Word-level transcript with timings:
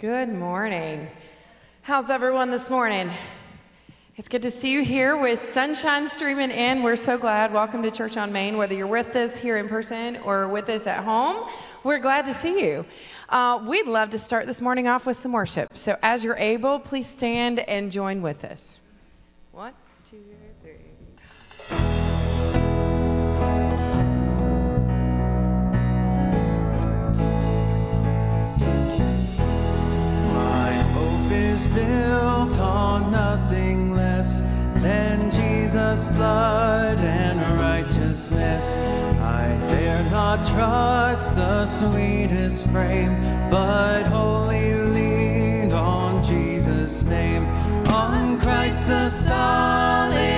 Good 0.00 0.28
morning. 0.28 1.08
How's 1.82 2.08
everyone 2.08 2.52
this 2.52 2.70
morning? 2.70 3.10
It's 4.14 4.28
good 4.28 4.42
to 4.42 4.50
see 4.52 4.72
you 4.72 4.84
here 4.84 5.16
with 5.16 5.40
sunshine 5.40 6.06
streaming 6.06 6.52
in. 6.52 6.84
We're 6.84 6.94
so 6.94 7.18
glad. 7.18 7.52
Welcome 7.52 7.82
to 7.82 7.90
Church 7.90 8.16
on 8.16 8.32
Main. 8.32 8.56
Whether 8.56 8.76
you're 8.76 8.86
with 8.86 9.16
us 9.16 9.40
here 9.40 9.56
in 9.56 9.66
person 9.68 10.18
or 10.18 10.46
with 10.46 10.68
us 10.68 10.86
at 10.86 11.02
home, 11.02 11.50
we're 11.82 11.98
glad 11.98 12.26
to 12.26 12.32
see 12.32 12.64
you. 12.64 12.86
Uh, 13.28 13.60
we'd 13.66 13.88
love 13.88 14.10
to 14.10 14.20
start 14.20 14.46
this 14.46 14.60
morning 14.60 14.86
off 14.86 15.04
with 15.04 15.16
some 15.16 15.32
worship. 15.32 15.76
So, 15.76 15.96
as 16.00 16.22
you're 16.22 16.36
able, 16.36 16.78
please 16.78 17.08
stand 17.08 17.58
and 17.58 17.90
join 17.90 18.22
with 18.22 18.44
us. 18.44 18.78
One, 19.50 19.72
two, 20.08 20.18
three. 20.18 20.47
Built 31.74 32.58
on 32.58 33.10
nothing 33.10 33.92
less 33.92 34.42
than 34.82 35.30
Jesus' 35.30 36.04
blood 36.16 36.98
and 36.98 37.40
righteousness. 37.60 38.78
I 39.20 39.46
dare 39.68 40.02
not 40.10 40.46
trust 40.46 41.34
the 41.34 41.66
sweetest 41.66 42.68
frame, 42.68 43.20
but 43.50 44.04
wholly 44.04 44.74
lean 44.74 45.72
on 45.72 46.22
Jesus' 46.22 47.04
name. 47.04 47.44
On 47.88 48.38
Christ 48.38 48.86
the 48.86 49.10
solid 49.10 50.37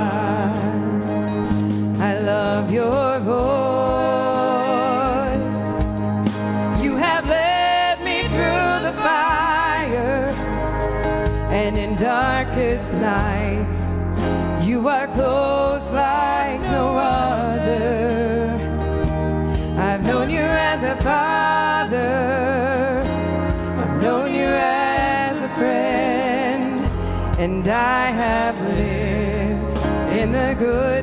I 27.81 28.11
have 28.11 28.61
lived 28.61 29.75
in 30.15 30.31
the 30.33 30.55
goodness 30.55 31.00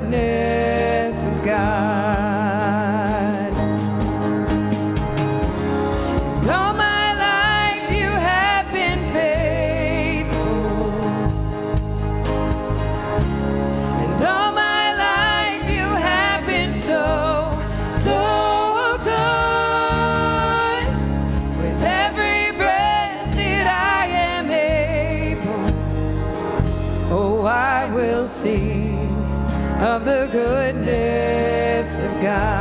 God. 32.20 32.57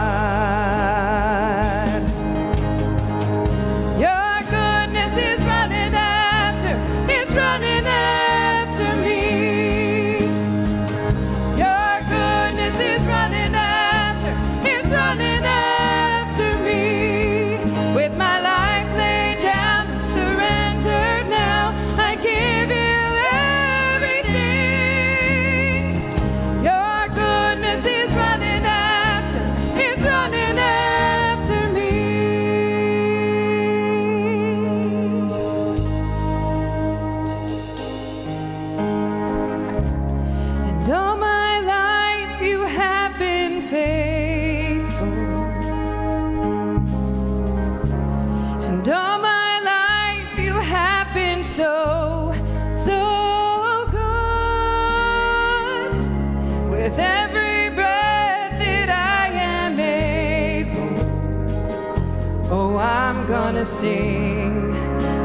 I'm 63.48 63.54
gonna 63.54 63.66
sing 63.66 64.76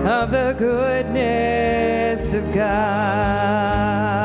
of 0.06 0.30
the 0.30 0.54
goodness 0.56 2.32
of 2.32 2.54
God. 2.54 4.21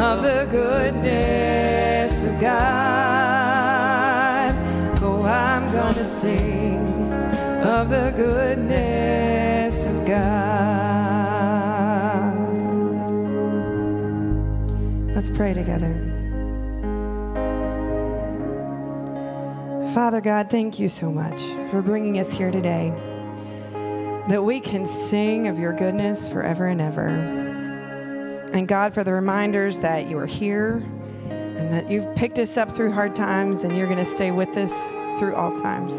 Of 0.00 0.22
the 0.22 0.46
goodness 0.50 2.22
of 2.22 2.40
God. 2.40 3.24
Oh, 5.02 5.22
I'm 5.24 5.72
gonna 5.72 6.04
sing 6.04 6.86
of 7.62 7.88
the 7.88 8.12
goodness 8.16 9.86
of 9.86 10.06
God. 10.06 10.84
Let's 15.14 15.30
pray 15.30 15.54
together. 15.54 15.94
Father 19.94 20.20
God, 20.20 20.50
thank 20.50 20.80
you 20.80 20.88
so 20.88 21.12
much 21.12 21.40
for 21.70 21.80
bringing 21.80 22.18
us 22.18 22.32
here 22.32 22.50
today, 22.50 22.92
that 24.28 24.42
we 24.42 24.58
can 24.58 24.84
sing 24.84 25.46
of 25.46 25.56
your 25.56 25.72
goodness 25.72 26.28
forever 26.28 26.66
and 26.66 26.80
ever. 26.80 27.43
And 28.54 28.68
God, 28.68 28.94
for 28.94 29.02
the 29.02 29.12
reminders 29.12 29.80
that 29.80 30.08
you 30.08 30.16
are 30.16 30.26
here 30.26 30.76
and 31.28 31.72
that 31.72 31.90
you've 31.90 32.14
picked 32.14 32.38
us 32.38 32.56
up 32.56 32.70
through 32.70 32.92
hard 32.92 33.16
times 33.16 33.64
and 33.64 33.76
you're 33.76 33.88
going 33.88 33.98
to 33.98 34.04
stay 34.04 34.30
with 34.30 34.56
us 34.56 34.92
through 35.18 35.34
all 35.34 35.52
times. 35.56 35.92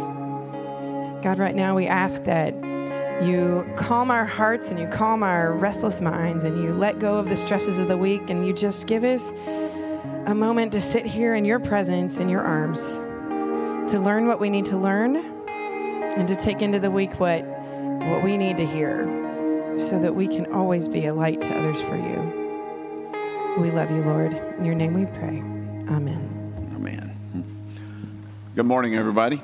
God, 1.21 1.37
right 1.37 1.53
now 1.53 1.75
we 1.75 1.85
ask 1.85 2.23
that 2.23 2.53
you 3.21 3.69
calm 3.75 4.09
our 4.09 4.23
hearts 4.23 4.71
and 4.71 4.79
you 4.79 4.87
calm 4.87 5.21
our 5.21 5.51
restless 5.51 5.99
minds 5.99 6.45
and 6.45 6.63
you 6.63 6.71
let 6.71 6.97
go 6.97 7.17
of 7.17 7.27
the 7.27 7.35
stresses 7.35 7.77
of 7.77 7.89
the 7.89 7.97
week 7.97 8.29
and 8.29 8.47
you 8.47 8.53
just 8.53 8.87
give 8.87 9.03
us 9.03 9.31
a 10.25 10.33
moment 10.33 10.71
to 10.71 10.79
sit 10.79 11.05
here 11.05 11.35
in 11.35 11.43
your 11.43 11.59
presence, 11.59 12.21
in 12.21 12.29
your 12.29 12.41
arms, 12.41 12.87
to 13.91 13.99
learn 13.99 14.27
what 14.27 14.39
we 14.39 14.49
need 14.49 14.65
to 14.67 14.77
learn 14.77 15.17
and 16.15 16.25
to 16.25 16.35
take 16.37 16.61
into 16.61 16.79
the 16.79 16.89
week 16.89 17.19
what, 17.19 17.43
what 17.43 18.23
we 18.23 18.37
need 18.37 18.55
to 18.55 18.65
hear. 18.65 19.03
so 19.77 19.99
that 19.99 20.15
we 20.15 20.25
can 20.25 20.45
always 20.53 20.87
be 20.87 21.05
a 21.05 21.13
light 21.13 21.41
to 21.41 21.49
others 21.49 21.81
for 21.81 21.97
you. 21.97 22.44
We 23.57 23.71
love 23.71 23.89
you, 23.89 24.01
Lord. 24.01 24.33
In 24.33 24.65
your 24.65 24.75
name 24.75 24.93
we 24.93 25.05
pray. 25.05 25.37
Amen. 25.87 26.73
Amen. 26.75 27.15
Good 28.53 28.65
morning, 28.65 28.97
everybody. 28.97 29.41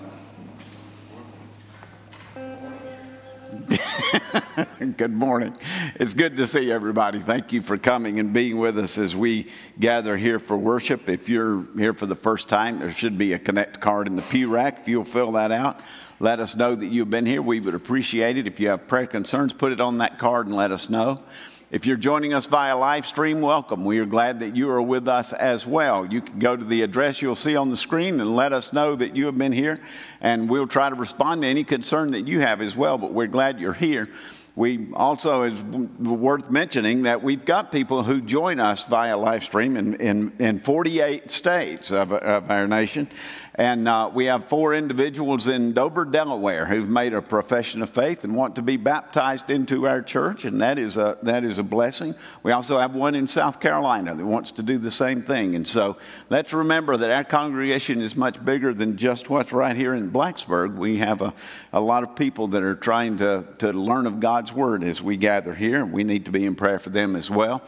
good 4.98 5.14
morning. 5.14 5.56
It's 5.96 6.14
good 6.14 6.36
to 6.36 6.46
see 6.46 6.70
everybody. 6.70 7.20
Thank 7.20 7.54
you 7.54 7.62
for 7.62 7.78
coming 7.78 8.20
and 8.20 8.34
being 8.34 8.58
with 8.58 8.78
us 8.78 8.98
as 8.98 9.16
we 9.16 9.48
gather 9.80 10.18
here 10.18 10.40
for 10.40 10.58
worship. 10.58 11.08
If 11.08 11.30
you're 11.30 11.66
here 11.78 11.94
for 11.94 12.06
the 12.06 12.16
first 12.16 12.50
time, 12.50 12.80
there 12.80 12.92
should 12.92 13.18
be 13.18 13.32
a 13.32 13.40
connect 13.40 13.80
card 13.80 14.08
in 14.08 14.18
the 14.18 14.24
pew 14.24 14.50
rack. 14.50 14.80
If 14.80 14.90
you'll 14.90 15.06
fill 15.06 15.32
that 15.34 15.54
out, 15.54 15.80
let 16.20 16.42
us 16.42 16.58
know 16.58 16.76
that 16.76 16.88
you've 16.88 17.10
been 17.10 17.26
here. 17.26 17.42
We 17.42 17.62
would 17.62 17.76
appreciate 17.76 18.38
it. 18.38 18.46
If 18.46 18.60
you 18.60 18.68
have 18.68 18.90
prayer 18.90 19.08
concerns, 19.08 19.54
put 19.54 19.72
it 19.72 19.80
on 19.80 20.00
that 20.00 20.20
card 20.20 20.48
and 20.48 20.56
let 20.58 20.74
us 20.74 20.90
know. 20.90 21.24
If 21.72 21.86
you're 21.86 21.96
joining 21.96 22.34
us 22.34 22.48
via 22.48 22.76
live 22.78 23.06
stream, 23.06 23.40
welcome. 23.40 23.86
We 23.86 24.00
are 24.00 24.06
glad 24.06 24.42
that 24.42 24.58
you 24.58 24.70
are 24.72 24.82
with 24.82 25.08
us 25.08 25.32
as 25.32 25.66
well. 25.66 26.06
You 26.06 26.20
can 26.20 26.38
go 26.38 26.58
to 26.58 26.66
the 26.66 26.82
address 26.82 27.22
you'll 27.22 27.34
see 27.34 27.56
on 27.56 27.70
the 27.70 27.78
screen 27.78 28.20
and 28.20 28.36
let 28.36 28.52
us 28.52 28.74
know 28.74 28.94
that 28.94 29.16
you 29.16 29.28
have 29.28 29.38
been 29.38 29.54
here, 29.54 29.80
and 30.20 30.50
we'll 30.50 30.68
try 30.68 30.90
to 30.90 30.96
respond 30.96 31.44
to 31.44 31.48
any 31.48 31.64
concern 31.64 32.12
that 32.12 32.28
you 32.28 32.42
have 32.42 32.60
as 32.60 32.76
well. 32.76 32.98
But 32.98 33.14
we're 33.14 33.28
glad 33.28 33.58
you're 33.62 33.72
here. 33.72 34.10
We 34.54 34.92
also 34.92 35.44
is 35.44 35.64
worth 35.64 36.50
mentioning 36.52 37.04
that 37.04 37.24
we've 37.24 37.46
got 37.46 37.72
people 37.72 38.04
who 38.04 38.20
join 38.20 38.60
us 38.60 38.86
via 38.86 39.18
live 39.18 39.46
stream 39.46 39.78
in, 39.78 39.94
in, 39.94 40.34
in 40.40 40.60
48 40.60 41.32
states 41.32 41.90
of, 41.92 42.12
of 42.12 42.52
our 42.52 42.68
nation. 42.68 43.08
And 43.56 43.86
uh, 43.86 44.10
we 44.14 44.26
have 44.26 44.46
four 44.46 44.74
individuals 44.74 45.50
in 45.50 45.74
Dover, 45.74 46.06
Delaware, 46.06 46.66
who've 46.66 46.88
made 46.88 47.14
a 47.14 47.22
profession 47.22 47.82
of 47.82 47.90
faith 47.90 48.24
and 48.24 48.34
want 48.34 48.56
to 48.56 48.62
be 48.62 48.78
baptized 48.78 49.50
into 49.50 49.88
our 49.88 50.02
church, 50.02 50.46
and 50.46 50.62
that 50.62 50.80
is 50.80 50.96
a, 50.96 51.18
that 51.24 51.44
is 51.44 51.60
a 51.60 51.64
blessing. 51.64 52.16
We 52.44 52.54
also 52.54 52.78
have 52.78 52.96
one 52.96 53.14
in 53.14 53.28
South 53.28 53.60
Carolina 53.60 54.16
that 54.16 54.26
wants 54.26 54.52
to 54.54 54.64
do 54.64 54.78
the 54.78 54.90
same 54.90 55.24
thing. 55.24 55.56
And 55.56 55.68
so 55.68 55.98
let's 56.30 56.54
remember 56.54 56.96
that 56.96 57.12
our 57.12 57.26
congregation 57.26 58.00
is 58.00 58.16
much 58.16 58.44
bigger 58.44 58.74
than 58.74 58.96
just 58.96 59.30
what's 59.30 59.52
right 59.52 59.76
here 59.76 59.94
in 59.94 60.12
Blacksburg. 60.12 60.76
We 60.76 60.98
have 60.98 61.22
a, 61.22 61.34
a 61.74 61.82
lot 61.82 62.04
of 62.04 62.16
people 62.16 62.48
that 62.50 62.64
are 62.64 62.76
trying 62.76 63.18
to, 63.18 63.44
to 63.58 63.74
learn 63.74 64.08
of 64.08 64.22
God's 64.22 64.54
Word 64.54 64.82
as 64.82 65.02
we 65.02 65.18
gather 65.18 65.54
here, 65.54 65.84
and 65.84 65.92
we 65.92 66.06
need 66.06 66.24
to 66.26 66.32
be 66.32 66.46
in 66.46 66.56
prayer 66.56 66.80
for 66.80 66.90
them 66.90 67.18
as 67.18 67.30
well. 67.30 67.62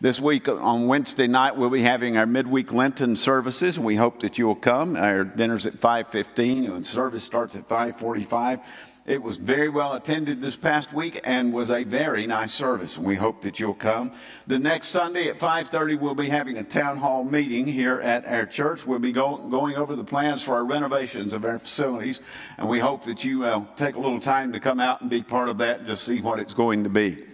This 0.00 0.20
week 0.20 0.48
on 0.48 0.88
Wednesday 0.88 1.28
night, 1.28 1.56
we'll 1.56 1.70
be 1.70 1.82
having 1.82 2.16
our 2.16 2.26
midweek 2.26 2.72
Lenten 2.72 3.14
services, 3.14 3.78
we 3.78 3.94
hope 3.94 4.20
that 4.20 4.38
you 4.38 4.46
will 4.46 4.56
come. 4.56 4.96
Our 4.96 5.22
dinner's 5.22 5.66
at 5.66 5.74
5.15, 5.74 6.68
and 6.68 6.84
service 6.84 7.22
starts 7.22 7.54
at 7.54 7.68
5.45. 7.68 8.60
It 9.06 9.22
was 9.22 9.36
very 9.36 9.68
well 9.68 9.92
attended 9.92 10.42
this 10.42 10.56
past 10.56 10.92
week 10.92 11.20
and 11.24 11.52
was 11.52 11.70
a 11.70 11.84
very 11.84 12.26
nice 12.26 12.52
service. 12.52 12.98
We 12.98 13.14
hope 13.14 13.42
that 13.42 13.60
you'll 13.60 13.74
come. 13.74 14.12
The 14.46 14.58
next 14.58 14.88
Sunday 14.88 15.28
at 15.28 15.38
5:30, 15.38 16.00
we'll 16.00 16.14
be 16.14 16.28
having 16.28 16.56
a 16.56 16.64
town 16.64 16.96
hall 16.96 17.22
meeting 17.22 17.66
here 17.66 18.00
at 18.00 18.24
our 18.24 18.46
church. 18.46 18.86
We'll 18.86 19.00
be 19.00 19.12
go, 19.12 19.36
going 19.36 19.76
over 19.76 19.94
the 19.94 20.04
plans 20.04 20.42
for 20.42 20.54
our 20.54 20.64
renovations 20.64 21.34
of 21.34 21.44
our 21.44 21.58
facilities, 21.58 22.22
and 22.56 22.66
we 22.66 22.78
hope 22.78 23.04
that 23.04 23.24
you 23.24 23.44
uh, 23.44 23.64
take 23.76 23.94
a 23.94 24.00
little 24.00 24.20
time 24.20 24.54
to 24.54 24.60
come 24.60 24.80
out 24.80 25.02
and 25.02 25.10
be 25.10 25.22
part 25.22 25.50
of 25.50 25.58
that 25.58 25.80
and 25.80 25.86
just 25.86 26.04
see 26.04 26.22
what 26.22 26.40
it's 26.40 26.54
going 26.54 26.82
to 26.84 26.90
be. 26.90 27.33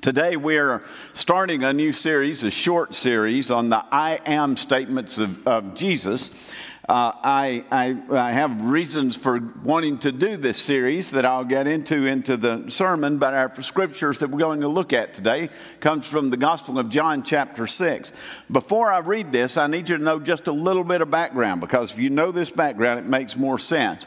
Today, 0.00 0.38
we're 0.38 0.82
starting 1.12 1.64
a 1.64 1.72
new 1.74 1.92
series, 1.92 2.42
a 2.44 2.50
short 2.50 2.94
series 2.94 3.50
on 3.50 3.68
the 3.68 3.84
I 3.92 4.18
am 4.24 4.56
statements 4.56 5.18
of, 5.18 5.46
of 5.46 5.74
Jesus. 5.74 6.30
Uh, 6.88 7.12
I, 7.22 7.64
I, 7.70 7.98
I, 8.10 8.32
have 8.32 8.62
reasons 8.62 9.16
for 9.16 9.38
wanting 9.62 9.98
to 9.98 10.10
do 10.10 10.38
this 10.38 10.56
series 10.56 11.10
that 11.10 11.26
I'll 11.26 11.44
get 11.44 11.68
into 11.68 12.06
into 12.06 12.38
the 12.38 12.68
sermon, 12.68 13.18
but 13.18 13.34
our 13.34 13.62
scriptures 13.62 14.18
that 14.18 14.30
we're 14.30 14.38
going 14.38 14.62
to 14.62 14.68
look 14.68 14.94
at 14.94 15.12
today 15.12 15.50
comes 15.80 16.08
from 16.08 16.30
the 16.30 16.38
Gospel 16.38 16.78
of 16.78 16.88
John, 16.88 17.22
chapter 17.22 17.66
6. 17.66 18.12
Before 18.50 18.90
I 18.90 19.00
read 19.00 19.30
this, 19.30 19.58
I 19.58 19.66
need 19.66 19.90
you 19.90 19.98
to 19.98 20.02
know 20.02 20.18
just 20.18 20.48
a 20.48 20.52
little 20.52 20.84
bit 20.84 21.02
of 21.02 21.10
background 21.10 21.60
because 21.60 21.92
if 21.92 21.98
you 21.98 22.08
know 22.08 22.32
this 22.32 22.50
background, 22.50 22.98
it 22.98 23.06
makes 23.06 23.36
more 23.36 23.58
sense. 23.58 24.06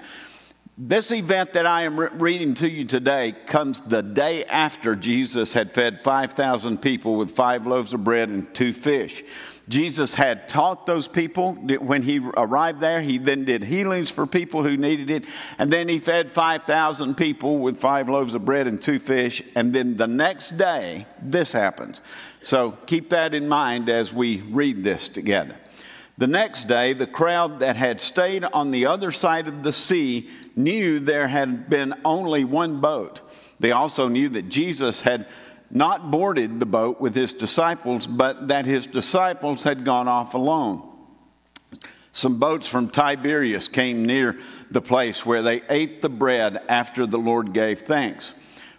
This 0.77 1.13
event 1.13 1.53
that 1.53 1.65
I 1.65 1.83
am 1.83 1.97
re- 1.97 2.09
reading 2.15 2.53
to 2.55 2.69
you 2.69 2.83
today 2.83 3.33
comes 3.45 3.79
the 3.79 4.03
day 4.03 4.43
after 4.43 4.93
Jesus 4.93 5.53
had 5.53 5.71
fed 5.71 6.01
5,000 6.01 6.81
people 6.81 7.15
with 7.15 7.31
five 7.31 7.65
loaves 7.65 7.93
of 7.93 8.03
bread 8.03 8.27
and 8.27 8.53
two 8.53 8.73
fish. 8.73 9.23
Jesus 9.69 10.13
had 10.13 10.49
taught 10.49 10.85
those 10.85 11.07
people 11.07 11.53
when 11.53 12.01
he 12.01 12.19
arrived 12.35 12.81
there. 12.81 13.01
He 13.01 13.17
then 13.17 13.45
did 13.45 13.63
healings 13.63 14.11
for 14.11 14.27
people 14.27 14.63
who 14.63 14.75
needed 14.75 15.09
it. 15.09 15.23
And 15.57 15.71
then 15.71 15.87
he 15.87 15.97
fed 15.97 16.33
5,000 16.33 17.15
people 17.15 17.59
with 17.59 17.79
five 17.79 18.09
loaves 18.09 18.35
of 18.35 18.43
bread 18.43 18.67
and 18.67 18.81
two 18.81 18.99
fish. 18.99 19.41
And 19.55 19.71
then 19.71 19.95
the 19.95 20.07
next 20.07 20.57
day, 20.57 21.07
this 21.21 21.53
happens. 21.53 22.01
So 22.41 22.71
keep 22.85 23.11
that 23.11 23.33
in 23.33 23.47
mind 23.47 23.87
as 23.87 24.13
we 24.13 24.41
read 24.41 24.83
this 24.83 25.07
together. 25.07 25.55
The 26.17 26.27
next 26.27 26.65
day, 26.65 26.93
the 26.93 27.07
crowd 27.07 27.59
that 27.59 27.75
had 27.75 27.99
stayed 27.99 28.45
on 28.45 28.71
the 28.71 28.85
other 28.85 29.11
side 29.11 29.49
of 29.49 29.63
the 29.63 29.73
sea 29.73 30.29
knew 30.55 30.99
there 30.99 31.27
had 31.27 31.69
been 31.69 31.93
only 32.03 32.43
one 32.43 32.81
boat. 32.81 33.21
They 33.59 33.71
also 33.71 34.07
knew 34.07 34.29
that 34.29 34.49
Jesus 34.49 35.01
had 35.01 35.27
not 35.71 36.11
boarded 36.11 36.59
the 36.59 36.65
boat 36.65 37.01
with 37.01 37.15
his 37.15 37.33
disciples, 37.33 38.07
but 38.07 38.47
that 38.47 38.65
his 38.65 38.87
disciples 38.87 39.63
had 39.63 39.83
gone 39.83 40.07
off 40.07 40.33
alone. 40.33 40.91
Some 42.11 42.39
boats 42.39 42.65
from 42.65 42.89
Tiberias 42.89 43.67
came 43.67 44.05
near 44.05 44.39
the 44.71 44.81
place 44.81 45.25
where 45.25 45.41
they 45.41 45.61
ate 45.69 46.01
the 46.01 46.09
bread 46.09 46.61
after 46.69 47.05
the 47.05 47.17
Lord 47.17 47.51
gave 47.51 47.81
thanks. 47.81 48.35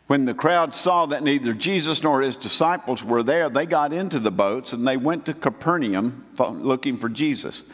When 0.07 0.25
the 0.25 0.35
crowd 0.35 0.73
saw 0.73 1.07
that 1.07 1.23
neither 1.23 1.53
Jesus 1.53 2.03
nor 2.03 2.23
his 2.23 2.37
disciples 2.37 3.05
were 3.05 3.23
there, 3.23 3.51
they 3.51 3.67
got 3.67 3.93
into 3.93 4.21
the 4.21 4.31
boats 4.31 4.73
and 4.73 4.87
they 4.87 4.97
went 4.97 5.27
to 5.27 5.35
Capernaum 5.35 6.25
looking 6.39 6.97
for 6.97 7.09
Jesus. 7.09 7.65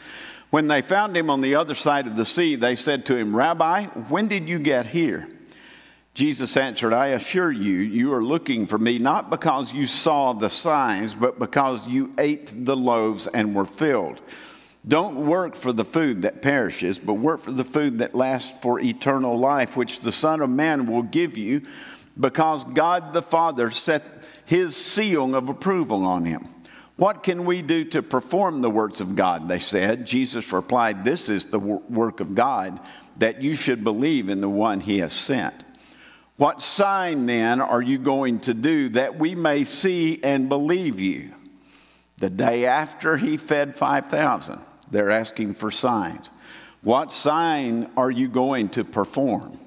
When 0.53 0.67
they 0.67 0.83
found 0.83 1.17
him 1.17 1.31
on 1.31 1.41
the 1.41 1.55
other 1.55 1.73
side 1.73 2.05
of 2.05 2.15
the 2.15 2.27
sea, 2.27 2.53
they 2.53 2.75
said 2.75 3.07
to 3.07 3.17
him, 3.17 3.35
Rabbi, 3.35 3.85
when 3.85 4.27
did 4.27 4.47
you 4.47 4.59
get 4.59 4.85
here? 4.85 5.27
Jesus 6.13 6.55
answered, 6.55 6.93
I 6.93 7.07
assure 7.07 7.51
you, 7.51 7.77
you 7.77 8.13
are 8.13 8.23
looking 8.23 8.67
for 8.67 8.77
me 8.77 8.99
not 8.99 9.31
because 9.31 9.73
you 9.73 9.87
saw 9.87 10.33
the 10.33 10.51
signs, 10.51 11.15
but 11.15 11.39
because 11.39 11.87
you 11.87 12.13
ate 12.19 12.65
the 12.65 12.75
loaves 12.75 13.25
and 13.25 13.55
were 13.55 13.65
filled. 13.65 14.21
Don't 14.87 15.25
work 15.25 15.55
for 15.55 15.73
the 15.73 15.83
food 15.83 16.21
that 16.21 16.43
perishes, 16.43 16.99
but 16.99 17.15
work 17.15 17.41
for 17.41 17.51
the 17.51 17.63
food 17.63 17.97
that 17.97 18.13
lasts 18.13 18.55
for 18.61 18.79
eternal 18.79 19.35
life, 19.35 19.75
which 19.75 20.01
the 20.01 20.11
Son 20.11 20.39
of 20.39 20.51
Man 20.51 20.85
will 20.85 21.01
give 21.01 21.35
you 21.35 21.63
because 22.19 22.63
God 22.63 23.11
the 23.11 23.23
Father 23.23 23.71
set 23.71 24.03
his 24.45 24.77
seal 24.77 25.33
of 25.33 25.49
approval 25.49 26.05
on 26.05 26.25
him. 26.25 26.52
What 26.95 27.23
can 27.23 27.45
we 27.45 27.61
do 27.61 27.85
to 27.85 28.03
perform 28.03 28.61
the 28.61 28.69
works 28.69 28.99
of 28.99 29.15
God? 29.15 29.47
They 29.47 29.59
said. 29.59 30.05
Jesus 30.05 30.53
replied, 30.53 31.03
This 31.03 31.27
is 31.27 31.47
the 31.47 31.59
work 31.59 32.19
of 32.19 32.35
God, 32.35 32.79
that 33.17 33.41
you 33.41 33.55
should 33.55 33.83
believe 33.83 34.29
in 34.29 34.41
the 34.41 34.49
one 34.49 34.79
he 34.79 34.99
has 34.99 35.13
sent. 35.13 35.65
What 36.37 36.61
sign 36.61 37.25
then 37.25 37.61
are 37.61 37.81
you 37.81 37.97
going 37.97 38.39
to 38.41 38.53
do 38.53 38.89
that 38.89 39.17
we 39.17 39.35
may 39.35 39.63
see 39.63 40.19
and 40.23 40.49
believe 40.49 40.99
you? 40.99 41.33
The 42.17 42.29
day 42.29 42.65
after 42.65 43.17
he 43.17 43.37
fed 43.37 43.75
5,000, 43.75 44.59
they're 44.89 45.11
asking 45.11 45.55
for 45.55 45.71
signs. 45.71 46.29
What 46.81 47.11
sign 47.11 47.89
are 47.97 48.11
you 48.11 48.27
going 48.27 48.69
to 48.69 48.83
perform? 48.83 49.57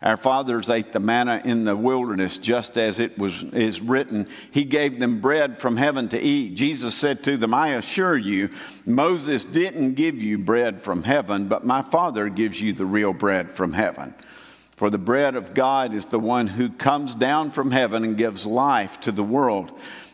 Our 0.00 0.16
fathers 0.16 0.70
ate 0.70 0.92
the 0.92 1.00
manna 1.00 1.42
in 1.44 1.64
the 1.64 1.76
wilderness 1.76 2.38
just 2.38 2.78
as 2.78 3.00
it 3.00 3.18
was 3.18 3.42
is 3.42 3.80
written. 3.80 4.28
He 4.52 4.64
gave 4.64 5.00
them 5.00 5.20
bread 5.20 5.58
from 5.58 5.76
heaven 5.76 6.08
to 6.10 6.20
eat. 6.20 6.54
Jesus 6.54 6.94
said 6.94 7.24
to 7.24 7.36
them, 7.36 7.52
I 7.52 7.70
assure 7.70 8.16
you, 8.16 8.50
Moses 8.86 9.44
didn't 9.44 9.94
give 9.94 10.22
you 10.22 10.38
bread 10.38 10.80
from 10.80 11.02
heaven, 11.02 11.48
but 11.48 11.66
my 11.66 11.82
Father 11.82 12.28
gives 12.28 12.60
you 12.60 12.72
the 12.72 12.86
real 12.86 13.12
bread 13.12 13.50
from 13.50 13.72
heaven. 13.72 14.14
For 14.76 14.88
the 14.88 14.98
bread 14.98 15.34
of 15.34 15.54
God 15.54 15.92
is 15.92 16.06
the 16.06 16.20
one 16.20 16.46
who 16.46 16.68
comes 16.68 17.16
down 17.16 17.50
from 17.50 17.72
heaven 17.72 18.04
and 18.04 18.16
gives 18.16 18.46
life 18.46 19.00
to 19.00 19.10
the 19.10 19.24
world. 19.24 19.72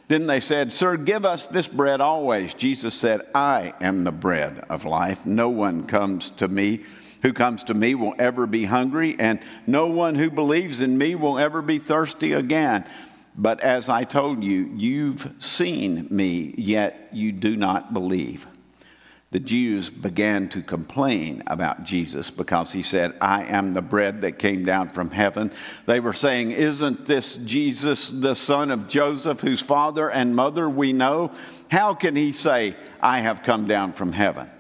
Then 0.09 0.27
they 0.27 0.41
said, 0.41 0.73
Sir, 0.73 0.97
give 0.97 1.27
us 1.27 1.47
this 1.47 1.69
bread 1.69 2.01
always. 2.01 2.55
Jesus 2.55 2.95
said, 2.95 3.21
I 3.35 3.75
am 3.83 4.05
the 4.05 4.13
bread 4.13 4.65
of 4.71 4.87
life. 4.87 5.27
No 5.27 5.51
one 5.51 5.87
comes 5.87 6.31
to 6.31 6.49
me 6.49 6.85
who 7.25 7.33
comes 7.33 7.65
to 7.65 7.75
me 7.75 7.95
will 7.95 8.15
ever 8.19 8.47
be 8.47 8.67
hungry, 8.67 9.17
and 9.19 9.41
no 9.67 9.87
one 9.87 10.15
who 10.15 10.31
believes 10.31 10.83
in 10.83 10.97
me 10.99 11.15
will 11.15 11.39
ever 11.39 11.63
be 11.63 11.79
thirsty 11.79 12.35
again. 12.35 12.85
But 13.35 13.61
as 13.61 13.89
I 13.89 14.05
told 14.05 14.45
you, 14.45 14.71
you've 14.77 15.33
seen 15.39 16.07
me, 16.11 16.55
yet 16.59 17.09
you 17.13 17.33
do 17.33 17.57
not 17.57 17.95
believe. 17.95 18.47
The 19.31 19.41
Jews 19.41 19.89
began 19.89 20.51
to 20.51 20.61
complain 20.61 21.43
about 21.47 21.83
Jesus 21.83 22.31
because 22.31 22.73
he 22.73 22.83
said, 22.83 23.15
I 23.23 23.45
am 23.45 23.73
the 23.73 23.83
bread 23.83 24.21
that 24.21 24.39
came 24.39 24.67
down 24.67 24.91
from 24.91 25.11
heaven. 25.11 25.51
They 25.87 26.01
were 26.01 26.13
saying, 26.13 26.51
Isn't 26.51 27.07
this 27.07 27.39
Jesus, 27.39 28.11
the 28.11 28.37
son 28.37 28.71
of 28.71 28.87
Joseph, 28.87 29.41
whose 29.41 29.63
father 29.63 30.11
and 30.11 30.37
mother 30.37 30.69
we 30.69 30.93
know? 30.93 31.33
How 31.69 31.95
can 31.95 32.17
he 32.17 32.33
say, 32.33 32.77
I 33.01 33.21
have 33.21 33.43
come 33.43 33.67
down 33.67 33.95
from 33.95 34.13
heaven? 34.13 34.51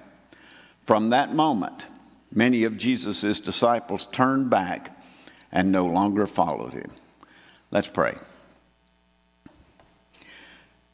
From 0.86 1.10
that 1.10 1.34
moment, 1.34 1.88
many 2.34 2.64
of 2.64 2.76
Jesus' 2.76 3.40
disciples 3.40 4.06
turned 4.06 4.50
back 4.50 4.96
and 5.52 5.70
no 5.70 5.86
longer 5.86 6.26
followed 6.26 6.72
him. 6.72 6.90
Let's 7.70 7.88
pray. 7.88 8.16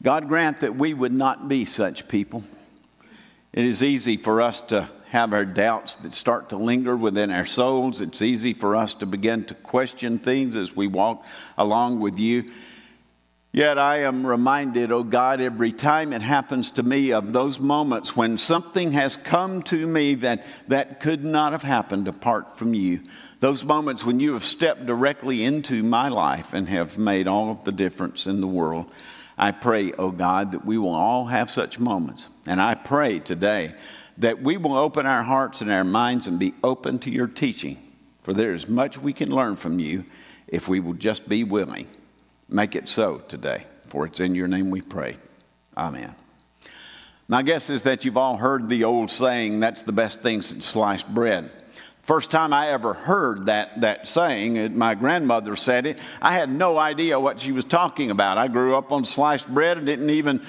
God 0.03 0.27
grant 0.27 0.61
that 0.61 0.75
we 0.75 0.93
would 0.93 1.11
not 1.11 1.47
be 1.47 1.65
such 1.65 2.07
people. 2.07 2.43
It 3.53 3.65
is 3.65 3.83
easy 3.83 4.17
for 4.17 4.41
us 4.41 4.61
to 4.61 4.89
have 5.09 5.33
our 5.33 5.45
doubts 5.45 5.97
that 5.97 6.13
start 6.13 6.49
to 6.49 6.57
linger 6.57 6.95
within 6.95 7.31
our 7.31 7.45
souls. 7.45 7.99
It's 7.99 8.21
easy 8.21 8.53
for 8.53 8.75
us 8.75 8.95
to 8.95 9.05
begin 9.05 9.43
to 9.45 9.53
question 9.55 10.19
things 10.19 10.55
as 10.55 10.75
we 10.75 10.87
walk 10.87 11.25
along 11.57 11.99
with 11.99 12.17
you. 12.17 12.49
Yet 13.53 13.77
I 13.77 14.03
am 14.03 14.25
reminded, 14.25 14.93
oh 14.93 15.03
God, 15.03 15.41
every 15.41 15.73
time 15.73 16.13
it 16.13 16.21
happens 16.21 16.71
to 16.71 16.83
me 16.83 17.11
of 17.11 17.33
those 17.33 17.59
moments 17.59 18.15
when 18.15 18.37
something 18.37 18.93
has 18.93 19.17
come 19.17 19.61
to 19.63 19.85
me 19.85 20.15
that, 20.15 20.45
that 20.69 21.01
could 21.01 21.25
not 21.25 21.51
have 21.51 21.63
happened 21.63 22.07
apart 22.07 22.57
from 22.57 22.73
you. 22.73 23.01
Those 23.41 23.65
moments 23.65 24.05
when 24.05 24.21
you 24.21 24.33
have 24.33 24.45
stepped 24.45 24.85
directly 24.85 25.43
into 25.43 25.83
my 25.83 26.07
life 26.07 26.53
and 26.53 26.69
have 26.69 26.97
made 26.97 27.27
all 27.27 27.51
of 27.51 27.65
the 27.65 27.73
difference 27.73 28.25
in 28.25 28.39
the 28.39 28.47
world. 28.47 28.89
I 29.37 29.51
pray, 29.51 29.91
oh 29.93 30.11
God, 30.11 30.53
that 30.53 30.63
we 30.63 30.77
will 30.77 30.95
all 30.95 31.25
have 31.25 31.51
such 31.51 31.77
moments. 31.77 32.29
And 32.45 32.61
I 32.61 32.75
pray 32.75 33.19
today 33.19 33.73
that 34.19 34.41
we 34.41 34.55
will 34.55 34.77
open 34.77 35.05
our 35.05 35.23
hearts 35.23 35.59
and 35.59 35.71
our 35.71 35.83
minds 35.83 36.25
and 36.25 36.39
be 36.39 36.53
open 36.63 36.99
to 36.99 37.11
your 37.11 37.27
teaching. 37.27 37.77
For 38.23 38.33
there 38.33 38.53
is 38.53 38.69
much 38.69 38.97
we 38.97 39.11
can 39.11 39.29
learn 39.29 39.57
from 39.57 39.79
you 39.79 40.05
if 40.47 40.69
we 40.69 40.79
will 40.79 40.93
just 40.93 41.27
be 41.27 41.43
willing. 41.43 41.87
Make 42.51 42.75
it 42.75 42.89
so 42.89 43.19
today, 43.29 43.65
for 43.87 44.05
it's 44.05 44.19
in 44.19 44.35
your 44.35 44.49
name 44.49 44.69
we 44.71 44.81
pray. 44.81 45.17
Amen. 45.77 46.13
My 47.29 47.43
guess 47.43 47.69
is 47.69 47.83
that 47.83 48.03
you've 48.03 48.17
all 48.17 48.35
heard 48.35 48.67
the 48.67 48.83
old 48.83 49.09
saying, 49.09 49.61
that's 49.61 49.83
the 49.83 49.93
best 49.93 50.21
thing 50.21 50.41
since 50.41 50.65
sliced 50.65 51.07
bread. 51.07 51.49
First 52.03 52.31
time 52.31 52.51
I 52.51 52.69
ever 52.69 52.93
heard 52.93 53.45
that, 53.45 53.81
that 53.81 54.07
saying, 54.07 54.75
my 54.75 54.95
grandmother 54.95 55.55
said 55.55 55.85
it, 55.85 55.99
I 56.19 56.33
had 56.33 56.49
no 56.49 56.79
idea 56.79 57.19
what 57.19 57.39
she 57.39 57.51
was 57.51 57.63
talking 57.63 58.09
about. 58.09 58.39
I 58.39 58.47
grew 58.47 58.75
up 58.75 58.91
on 58.91 59.05
sliced 59.05 59.47
bread 59.47 59.77
and 59.77 59.85
didn't 59.85 60.09
even 60.09 60.41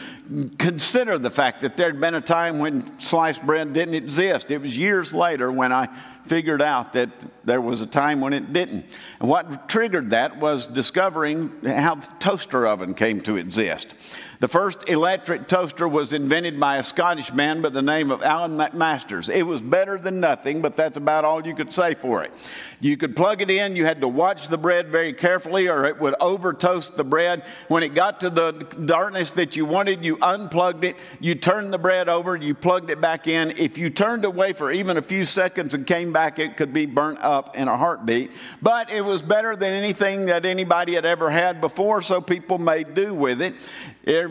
consider 0.58 1.18
the 1.18 1.30
fact 1.30 1.60
that 1.60 1.76
there'd 1.76 2.00
been 2.00 2.14
a 2.14 2.22
time 2.22 2.58
when 2.58 2.98
sliced 2.98 3.44
bread 3.44 3.74
didn't 3.74 3.94
exist. 3.94 4.50
It 4.50 4.62
was 4.62 4.76
years 4.78 5.12
later 5.12 5.52
when 5.52 5.72
I 5.72 5.88
figured 6.24 6.62
out 6.62 6.94
that 6.94 7.10
there 7.44 7.60
was 7.60 7.82
a 7.82 7.86
time 7.86 8.22
when 8.22 8.32
it 8.32 8.54
didn't. 8.54 8.86
And 9.20 9.28
what 9.28 9.68
triggered 9.68 10.10
that 10.10 10.38
was 10.38 10.66
discovering 10.66 11.52
how 11.66 11.96
the 11.96 12.08
toaster 12.18 12.66
oven 12.66 12.94
came 12.94 13.20
to 13.22 13.36
exist. 13.36 13.94
The 14.42 14.48
first 14.48 14.88
electric 14.88 15.46
toaster 15.46 15.86
was 15.86 16.12
invented 16.12 16.58
by 16.58 16.78
a 16.78 16.82
Scottish 16.82 17.32
man 17.32 17.62
by 17.62 17.68
the 17.68 17.80
name 17.80 18.10
of 18.10 18.24
Alan 18.24 18.56
MacMasters. 18.56 19.32
It 19.32 19.44
was 19.44 19.62
better 19.62 19.96
than 19.98 20.18
nothing, 20.18 20.60
but 20.60 20.74
that's 20.74 20.96
about 20.96 21.24
all 21.24 21.46
you 21.46 21.54
could 21.54 21.72
say 21.72 21.94
for 21.94 22.24
it. 22.24 22.32
You 22.80 22.96
could 22.96 23.14
plug 23.14 23.40
it 23.40 23.52
in, 23.52 23.76
you 23.76 23.84
had 23.84 24.00
to 24.00 24.08
watch 24.08 24.48
the 24.48 24.58
bread 24.58 24.88
very 24.88 25.12
carefully, 25.12 25.68
or 25.68 25.84
it 25.84 26.00
would 26.00 26.16
over 26.18 26.52
toast 26.52 26.96
the 26.96 27.04
bread. 27.04 27.44
When 27.68 27.84
it 27.84 27.94
got 27.94 28.18
to 28.22 28.30
the 28.30 28.50
darkness 28.84 29.30
that 29.30 29.54
you 29.54 29.64
wanted, 29.64 30.04
you 30.04 30.18
unplugged 30.20 30.84
it, 30.84 30.96
you 31.20 31.36
turned 31.36 31.72
the 31.72 31.78
bread 31.78 32.08
over, 32.08 32.34
you 32.34 32.56
plugged 32.56 32.90
it 32.90 33.00
back 33.00 33.28
in. 33.28 33.52
If 33.58 33.78
you 33.78 33.90
turned 33.90 34.24
away 34.24 34.54
for 34.54 34.72
even 34.72 34.96
a 34.96 35.02
few 35.02 35.24
seconds 35.24 35.72
and 35.72 35.86
came 35.86 36.12
back, 36.12 36.40
it 36.40 36.56
could 36.56 36.72
be 36.72 36.86
burnt 36.86 37.20
up 37.20 37.56
in 37.56 37.68
a 37.68 37.76
heartbeat. 37.76 38.32
But 38.60 38.92
it 38.92 39.04
was 39.04 39.22
better 39.22 39.54
than 39.54 39.72
anything 39.72 40.26
that 40.26 40.44
anybody 40.44 40.94
had 40.94 41.04
ever 41.06 41.30
had 41.30 41.60
before, 41.60 42.02
so 42.02 42.20
people 42.20 42.58
made 42.58 42.94
do 42.94 43.14
with 43.14 43.40
it. 43.40 43.54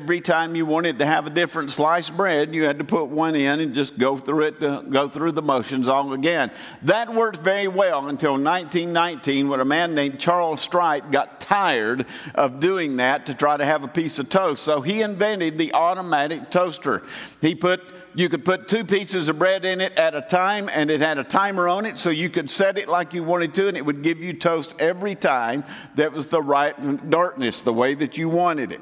Every 0.02 0.20
time 0.20 0.56
you 0.56 0.66
wanted 0.66 0.98
to 0.98 1.06
have 1.06 1.28
a 1.28 1.30
different 1.30 1.70
sliced 1.70 2.18
bread, 2.18 2.56
you 2.56 2.64
had 2.64 2.80
to 2.80 2.84
put 2.84 3.10
one 3.10 3.36
in 3.36 3.60
and 3.60 3.76
just 3.76 4.00
go 4.00 4.18
through 4.18 4.46
it, 4.46 4.60
to, 4.60 4.84
go 4.90 5.08
through 5.08 5.34
the 5.34 5.44
motions 5.44 5.88
all 5.88 6.14
again. 6.14 6.50
That 6.82 7.14
worked 7.14 7.38
very 7.38 7.68
well 7.68 8.08
until 8.08 8.32
1919 8.32 9.48
when 9.48 9.60
a 9.60 9.66
man 9.66 9.94
named 9.94 10.20
Charles 10.20 10.60
Strite 10.60 11.12
got 11.12 11.40
tired 11.40 12.08
of 12.34 12.60
doing 12.60 12.96
that 12.98 13.28
to 13.28 13.36
try 13.36 13.56
to 13.56 13.64
have 13.64 13.84
a 13.84 13.88
piece 13.88 14.18
of 14.18 14.28
toast. 14.28 14.64
So 14.64 14.82
he 14.82 15.04
invented 15.04 15.60
the 15.60 15.72
automatic 15.76 16.50
toaster. 16.50 17.04
He 17.40 17.54
put 17.54 17.82
you 18.16 18.28
could 18.28 18.44
put 18.44 18.68
two 18.68 18.84
pieces 18.84 19.30
of 19.30 19.38
bread 19.40 19.64
in 19.64 19.80
it 19.80 19.94
at 19.94 20.16
a 20.16 20.22
time, 20.22 20.68
and 20.68 20.92
it 20.92 21.00
had 21.00 21.18
a 21.18 21.24
timer 21.24 21.70
on 21.70 21.86
it, 21.86 21.98
so 21.98 22.10
you 22.10 22.30
could 22.30 22.50
set 22.50 22.78
it 22.78 22.90
like 22.90 23.14
you 23.14 23.24
wanted 23.24 23.54
to, 23.54 23.70
and 23.70 23.78
it 23.78 23.86
would 23.86 24.02
give 24.02 24.20
you 24.20 24.34
toast 24.34 24.76
every 24.80 25.16
time 25.16 25.64
that 25.96 26.12
was 26.12 26.28
the 26.28 26.42
right 26.42 27.10
darkness, 27.10 27.62
the 27.62 27.72
way 27.72 27.94
that 27.94 28.18
you 28.18 28.28
wanted 28.28 28.74
it. 28.74 28.82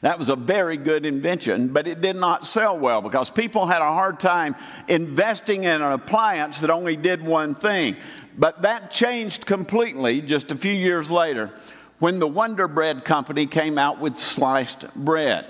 That 0.00 0.18
was 0.18 0.28
a 0.28 0.36
very 0.36 0.76
good 0.76 1.06
invention, 1.06 1.68
but 1.68 1.86
it 1.86 2.00
did 2.00 2.16
not 2.16 2.46
sell 2.46 2.78
well 2.78 3.02
because 3.02 3.30
people 3.30 3.66
had 3.66 3.82
a 3.82 3.92
hard 3.92 4.18
time 4.18 4.56
investing 4.88 5.64
in 5.64 5.82
an 5.82 5.92
appliance 5.92 6.60
that 6.60 6.70
only 6.70 6.96
did 6.96 7.24
one 7.24 7.54
thing. 7.54 7.96
But 8.36 8.62
that 8.62 8.90
changed 8.90 9.46
completely 9.46 10.22
just 10.22 10.50
a 10.50 10.56
few 10.56 10.72
years 10.72 11.10
later 11.10 11.52
when 11.98 12.18
the 12.18 12.26
Wonder 12.26 12.66
Bread 12.66 13.04
Company 13.04 13.46
came 13.46 13.78
out 13.78 14.00
with 14.00 14.16
sliced 14.16 14.92
bread. 14.94 15.46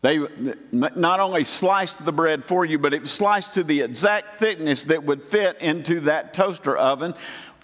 They 0.00 0.20
not 0.70 1.18
only 1.18 1.42
sliced 1.42 2.04
the 2.04 2.12
bread 2.12 2.44
for 2.44 2.64
you, 2.64 2.78
but 2.78 2.94
it 2.94 3.00
was 3.00 3.10
sliced 3.10 3.54
to 3.54 3.64
the 3.64 3.80
exact 3.80 4.38
thickness 4.38 4.84
that 4.84 5.02
would 5.02 5.24
fit 5.24 5.60
into 5.60 6.00
that 6.00 6.34
toaster 6.34 6.76
oven 6.76 7.14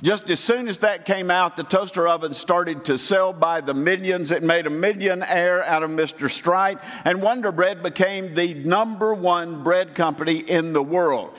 just 0.04 0.28
as 0.28 0.38
soon 0.38 0.68
as 0.68 0.80
that 0.80 1.06
came 1.06 1.30
out, 1.30 1.56
the 1.56 1.64
toaster 1.64 2.06
oven 2.06 2.34
started 2.34 2.84
to 2.84 2.98
sell 2.98 3.32
by 3.32 3.62
the 3.62 3.72
millions. 3.72 4.30
It 4.30 4.42
made 4.42 4.66
a 4.66 4.70
millionaire 4.70 5.64
out 5.64 5.82
of 5.82 5.88
Mr. 5.88 6.30
Strite, 6.30 6.78
and 7.06 7.22
Wonder 7.22 7.50
Bread 7.50 7.82
became 7.82 8.34
the 8.34 8.52
number 8.52 9.14
one 9.14 9.64
bread 9.64 9.94
company 9.94 10.36
in 10.36 10.74
the 10.74 10.82
world. 10.82 11.34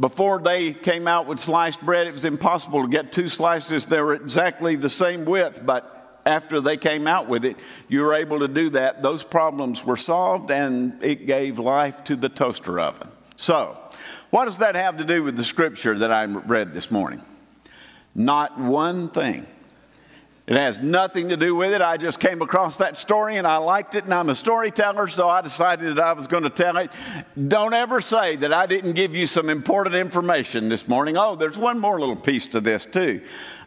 Before 0.00 0.38
they 0.38 0.72
came 0.72 1.06
out 1.06 1.26
with 1.26 1.38
sliced 1.38 1.82
bread, 1.82 2.06
it 2.06 2.12
was 2.12 2.24
impossible 2.24 2.82
to 2.82 2.88
get 2.88 3.12
two 3.12 3.28
slices 3.28 3.84
that 3.86 4.00
were 4.02 4.14
exactly 4.14 4.76
the 4.76 4.90
same 4.90 5.26
width, 5.26 5.64
but 5.64 6.22
after 6.24 6.62
they 6.62 6.78
came 6.78 7.06
out 7.06 7.28
with 7.28 7.44
it, 7.44 7.58
you 7.86 8.00
were 8.00 8.14
able 8.14 8.38
to 8.38 8.48
do 8.48 8.70
that. 8.70 9.02
Those 9.02 9.24
problems 9.24 9.84
were 9.84 9.96
solved, 9.96 10.50
and 10.50 11.04
it 11.04 11.26
gave 11.26 11.58
life 11.58 12.02
to 12.04 12.16
the 12.16 12.30
toaster 12.30 12.80
oven. 12.80 13.08
So, 13.36 13.78
what 14.30 14.46
does 14.46 14.58
that 14.58 14.74
have 14.74 14.96
to 14.96 15.04
do 15.04 15.22
with 15.22 15.36
the 15.36 15.44
scripture 15.44 15.98
that 15.98 16.10
I 16.10 16.24
read 16.24 16.72
this 16.72 16.90
morning? 16.90 17.20
Not 18.18 18.58
one 18.58 19.08
thing. 19.10 19.46
It 20.46 20.56
has 20.56 20.78
nothing 20.78 21.28
to 21.28 21.36
do 21.36 21.54
with 21.54 21.74
it. 21.74 21.82
I 21.82 21.98
just 21.98 22.18
came 22.18 22.40
across 22.40 22.78
that 22.78 22.96
story 22.96 23.36
and 23.36 23.46
I 23.46 23.58
liked 23.58 23.94
it, 23.94 24.04
and 24.04 24.14
I'm 24.14 24.30
a 24.30 24.34
storyteller, 24.34 25.06
so 25.08 25.28
I 25.28 25.42
decided 25.42 25.96
that 25.96 26.04
I 26.04 26.12
was 26.14 26.26
going 26.26 26.44
to 26.44 26.50
tell 26.50 26.78
it. 26.78 26.90
Don't 27.48 27.74
ever 27.74 28.00
say 28.00 28.36
that 28.36 28.54
I 28.54 28.64
didn't 28.64 28.92
give 28.92 29.14
you 29.14 29.26
some 29.26 29.50
important 29.50 29.96
information 29.96 30.70
this 30.70 30.88
morning. 30.88 31.18
Oh, 31.18 31.34
there's 31.34 31.58
one 31.58 31.78
more 31.78 31.98
little 31.98 32.16
piece 32.16 32.46
to 32.48 32.60
this, 32.60 32.86
too. 32.86 33.20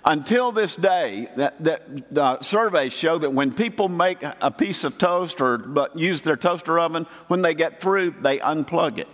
Until 0.04 0.52
this 0.52 0.76
day, 0.76 1.28
that, 1.36 1.64
that 1.64 1.84
uh, 2.18 2.42
surveys 2.42 2.94
show 2.94 3.20
that 3.20 3.32
when 3.34 3.54
people 3.54 3.88
make 3.88 4.24
a 4.24 4.50
piece 4.50 4.84
of 4.84 4.98
toast 4.98 5.42
or 5.42 5.90
use 5.94 6.24
their 6.24 6.38
toaster 6.38 6.80
oven, 6.80 7.06
when 7.28 7.44
they 7.44 7.54
get 7.54 7.82
through, 7.82 8.12
they 8.22 8.40
unplug 8.40 8.98
it. 8.98 9.10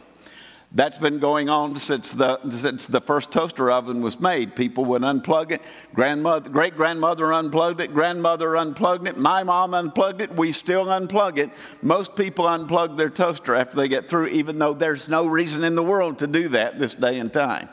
That's 0.76 0.98
been 0.98 1.20
going 1.20 1.48
on 1.48 1.78
since 1.78 2.12
the, 2.12 2.38
since 2.50 2.86
the 2.86 3.00
first 3.00 3.32
toaster 3.32 3.72
oven 3.72 4.02
was 4.02 4.20
made. 4.20 4.58
People 4.58 4.84
would 4.86 5.04
unplug 5.04 5.52
it. 5.52 5.62
Grandmother, 5.94 6.50
great 6.50 6.76
grandmother 6.76 7.32
unplugged 7.32 7.80
it. 7.80 7.94
Grandmother 7.94 8.58
unplugged 8.58 9.08
it. 9.08 9.18
My 9.18 9.44
mom 9.44 9.74
unplugged 9.74 10.20
it. 10.20 10.36
We 10.36 10.52
still 10.52 10.88
unplug 10.88 11.38
it. 11.38 11.50
Most 11.82 12.18
people 12.18 12.44
unplug 12.44 12.98
their 12.98 13.10
toaster 13.10 13.56
after 13.56 13.78
they 13.78 13.88
get 13.88 14.10
through, 14.10 14.28
even 14.28 14.60
though 14.60 14.74
there's 14.74 15.08
no 15.08 15.26
reason 15.28 15.64
in 15.64 15.76
the 15.76 15.84
world 15.84 16.20
to 16.20 16.28
do 16.28 16.50
that 16.50 16.78
this 16.78 16.94
day 16.94 17.20
and 17.20 17.32
time. 17.32 17.70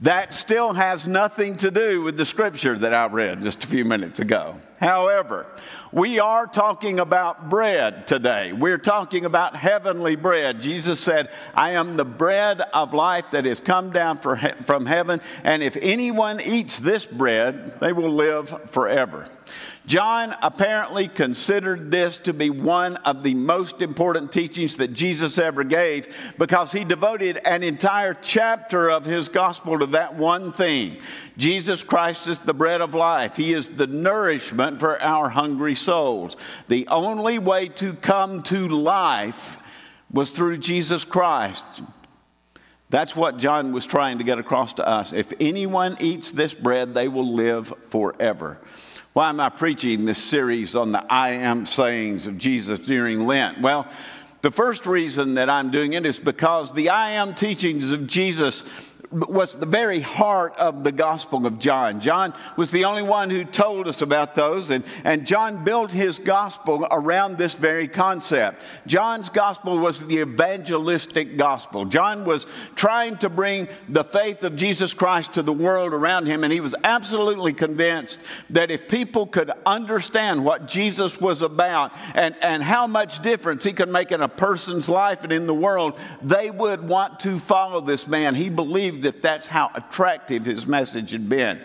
That 0.00 0.34
still 0.34 0.72
has 0.72 1.06
nothing 1.06 1.56
to 1.58 1.70
do 1.70 2.02
with 2.02 2.16
the 2.16 2.26
scripture 2.26 2.76
that 2.78 2.92
I 2.92 3.06
read 3.06 3.42
just 3.42 3.64
a 3.64 3.66
few 3.66 3.84
minutes 3.84 4.18
ago. 4.18 4.60
However, 4.80 5.46
we 5.92 6.18
are 6.18 6.46
talking 6.46 6.98
about 6.98 7.48
bread 7.48 8.06
today. 8.06 8.52
We're 8.52 8.76
talking 8.76 9.24
about 9.24 9.56
heavenly 9.56 10.16
bread. 10.16 10.60
Jesus 10.60 10.98
said, 11.00 11.30
I 11.54 11.70
am 11.70 11.96
the 11.96 12.04
bread 12.04 12.60
of 12.60 12.92
life 12.92 13.26
that 13.30 13.46
has 13.46 13.60
come 13.60 13.90
down 13.90 14.18
from 14.18 14.84
heaven, 14.84 15.20
and 15.44 15.62
if 15.62 15.76
anyone 15.80 16.40
eats 16.44 16.80
this 16.80 17.06
bread, 17.06 17.80
they 17.80 17.92
will 17.92 18.10
live 18.10 18.70
forever. 18.70 19.28
John 19.86 20.34
apparently 20.40 21.08
considered 21.08 21.90
this 21.90 22.18
to 22.20 22.32
be 22.32 22.48
one 22.48 22.96
of 22.98 23.22
the 23.22 23.34
most 23.34 23.82
important 23.82 24.32
teachings 24.32 24.76
that 24.76 24.94
Jesus 24.94 25.38
ever 25.38 25.62
gave 25.62 26.14
because 26.38 26.72
he 26.72 26.84
devoted 26.84 27.38
an 27.44 27.62
entire 27.62 28.14
chapter 28.14 28.90
of 28.90 29.04
his 29.04 29.28
gospel 29.28 29.78
to 29.78 29.86
that 29.86 30.14
one 30.14 30.52
thing. 30.52 30.98
Jesus 31.36 31.82
Christ 31.82 32.28
is 32.28 32.40
the 32.40 32.54
bread 32.54 32.80
of 32.80 32.94
life, 32.94 33.36
He 33.36 33.52
is 33.52 33.68
the 33.68 33.86
nourishment 33.86 34.80
for 34.80 35.00
our 35.02 35.28
hungry 35.28 35.74
souls. 35.74 36.36
The 36.68 36.86
only 36.88 37.38
way 37.38 37.68
to 37.68 37.92
come 37.94 38.42
to 38.44 38.68
life 38.68 39.60
was 40.10 40.30
through 40.30 40.58
Jesus 40.58 41.04
Christ. 41.04 41.64
That's 42.94 43.16
what 43.16 43.38
John 43.38 43.72
was 43.72 43.86
trying 43.86 44.18
to 44.18 44.24
get 44.24 44.38
across 44.38 44.74
to 44.74 44.86
us. 44.86 45.12
If 45.12 45.32
anyone 45.40 45.96
eats 45.98 46.30
this 46.30 46.54
bread, 46.54 46.94
they 46.94 47.08
will 47.08 47.34
live 47.34 47.74
forever. 47.88 48.60
Why 49.14 49.30
am 49.30 49.40
I 49.40 49.48
preaching 49.48 50.04
this 50.04 50.22
series 50.22 50.76
on 50.76 50.92
the 50.92 51.04
I 51.12 51.30
am 51.30 51.66
sayings 51.66 52.28
of 52.28 52.38
Jesus 52.38 52.78
during 52.78 53.26
Lent? 53.26 53.60
Well, 53.60 53.88
the 54.42 54.52
first 54.52 54.86
reason 54.86 55.34
that 55.34 55.50
I'm 55.50 55.72
doing 55.72 55.94
it 55.94 56.06
is 56.06 56.20
because 56.20 56.72
the 56.72 56.90
I 56.90 57.10
am 57.10 57.34
teachings 57.34 57.90
of 57.90 58.06
Jesus 58.06 58.62
was 59.14 59.54
the 59.54 59.66
very 59.66 60.00
heart 60.00 60.56
of 60.56 60.82
the 60.82 60.90
Gospel 60.90 61.46
of 61.46 61.60
John. 61.60 62.00
John 62.00 62.34
was 62.56 62.72
the 62.72 62.84
only 62.84 63.02
one 63.02 63.30
who 63.30 63.44
told 63.44 63.86
us 63.86 64.02
about 64.02 64.34
those, 64.34 64.70
and, 64.70 64.82
and 65.04 65.24
John 65.24 65.62
built 65.62 65.92
his 65.92 66.18
Gospel 66.18 66.86
around 66.90 67.38
this 67.38 67.54
very 67.54 67.86
concept. 67.86 68.60
John's 68.86 69.28
Gospel 69.28 69.78
was 69.78 70.04
the 70.04 70.18
evangelistic 70.18 71.36
Gospel. 71.36 71.84
John 71.84 72.24
was 72.24 72.46
trying 72.74 73.16
to 73.18 73.28
bring 73.28 73.68
the 73.88 74.02
faith 74.02 74.42
of 74.42 74.56
Jesus 74.56 74.92
Christ 74.92 75.34
to 75.34 75.42
the 75.42 75.52
world 75.52 75.94
around 75.94 76.26
him, 76.26 76.42
and 76.42 76.52
he 76.52 76.60
was 76.60 76.74
absolutely 76.82 77.52
convinced 77.52 78.20
that 78.50 78.72
if 78.72 78.88
people 78.88 79.26
could 79.26 79.52
understand 79.64 80.44
what 80.44 80.66
Jesus 80.66 81.20
was 81.20 81.42
about 81.42 81.92
and, 82.14 82.34
and 82.42 82.64
how 82.64 82.88
much 82.88 83.22
difference 83.22 83.62
he 83.62 83.72
could 83.72 83.88
make 83.88 84.10
in 84.10 84.22
a 84.22 84.28
person's 84.28 84.88
life 84.88 85.22
and 85.22 85.32
in 85.32 85.46
the 85.46 85.54
world, 85.54 85.96
they 86.20 86.50
would 86.50 86.82
want 86.88 87.20
to 87.20 87.38
follow 87.38 87.80
this 87.80 88.08
man. 88.08 88.34
He 88.34 88.50
believed 88.50 89.03
that 89.04 89.22
that's 89.22 89.46
how 89.46 89.70
attractive 89.74 90.44
his 90.44 90.66
message 90.66 91.12
had 91.12 91.28
been. 91.28 91.60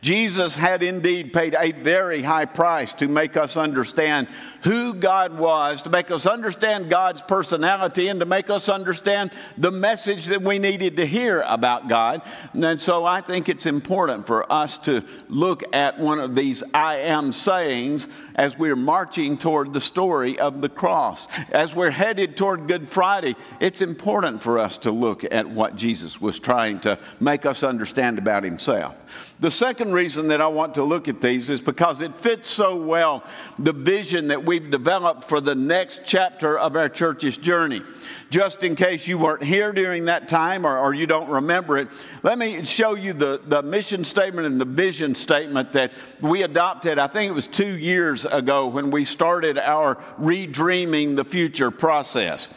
Jesus 0.00 0.54
had 0.54 0.82
indeed 0.82 1.32
paid 1.32 1.56
a 1.58 1.72
very 1.72 2.22
high 2.22 2.44
price 2.44 2.94
to 2.94 3.08
make 3.08 3.36
us 3.36 3.56
understand 3.56 4.28
who 4.62 4.94
God 4.94 5.38
was, 5.38 5.82
to 5.82 5.90
make 5.90 6.10
us 6.10 6.26
understand 6.26 6.90
God's 6.90 7.22
personality, 7.22 8.08
and 8.08 8.20
to 8.20 8.26
make 8.26 8.50
us 8.50 8.68
understand 8.68 9.30
the 9.56 9.70
message 9.70 10.26
that 10.26 10.42
we 10.42 10.58
needed 10.58 10.96
to 10.96 11.06
hear 11.06 11.42
about 11.46 11.88
God. 11.88 12.22
And 12.52 12.80
so 12.80 13.04
I 13.04 13.20
think 13.20 13.48
it's 13.48 13.66
important 13.66 14.26
for 14.26 14.50
us 14.52 14.78
to 14.78 15.04
look 15.28 15.62
at 15.72 15.98
one 15.98 16.18
of 16.18 16.34
these 16.34 16.62
I 16.74 16.96
am 16.96 17.32
sayings 17.32 18.08
as 18.34 18.58
we're 18.58 18.76
marching 18.76 19.38
toward 19.38 19.72
the 19.72 19.80
story 19.80 20.38
of 20.38 20.60
the 20.60 20.68
cross. 20.68 21.26
As 21.50 21.74
we're 21.74 21.90
headed 21.90 22.36
toward 22.36 22.68
Good 22.68 22.88
Friday, 22.88 23.34
it's 23.60 23.80
important 23.80 24.42
for 24.42 24.58
us 24.58 24.78
to 24.78 24.90
look 24.90 25.24
at 25.24 25.48
what 25.48 25.76
Jesus 25.76 26.20
was 26.20 26.38
trying 26.38 26.80
to 26.80 26.98
make 27.20 27.46
us 27.46 27.62
understand 27.62 28.18
about 28.18 28.44
himself. 28.44 28.94
The 29.40 29.50
second 29.50 29.92
reason 29.92 30.28
that 30.28 30.40
I 30.40 30.46
want 30.46 30.74
to 30.74 30.82
look 30.82 31.08
at 31.08 31.20
these 31.20 31.50
is 31.50 31.60
because 31.60 32.00
it 32.00 32.16
fits 32.16 32.48
so 32.48 32.76
well 32.76 33.22
the 33.58 33.72
vision 33.72 34.28
that 34.28 34.44
we've 34.58 34.70
developed 34.70 35.22
for 35.22 35.38
the 35.38 35.54
next 35.54 36.00
chapter 36.06 36.58
of 36.58 36.76
our 36.76 36.88
church's 36.88 37.36
journey. 37.36 37.82
Just 38.30 38.62
in 38.62 38.74
case 38.74 39.06
you 39.06 39.18
weren't 39.18 39.44
here 39.44 39.70
during 39.70 40.06
that 40.06 40.28
time 40.28 40.66
or, 40.66 40.78
or 40.78 40.94
you 40.94 41.06
don't 41.06 41.28
remember 41.28 41.76
it, 41.76 41.88
let 42.22 42.38
me 42.38 42.64
show 42.64 42.94
you 42.94 43.12
the, 43.12 43.42
the 43.46 43.62
mission 43.62 44.02
statement 44.02 44.46
and 44.46 44.58
the 44.58 44.64
vision 44.64 45.14
statement 45.14 45.74
that 45.74 45.92
we 46.22 46.42
adopted, 46.42 46.98
I 46.98 47.06
think 47.06 47.28
it 47.28 47.34
was 47.34 47.46
two 47.46 47.76
years 47.76 48.24
ago 48.24 48.68
when 48.68 48.90
we 48.90 49.04
started 49.04 49.58
our 49.58 49.96
Redreaming 50.18 51.16
the 51.16 51.24
Future 51.24 51.70
process. 51.70 52.48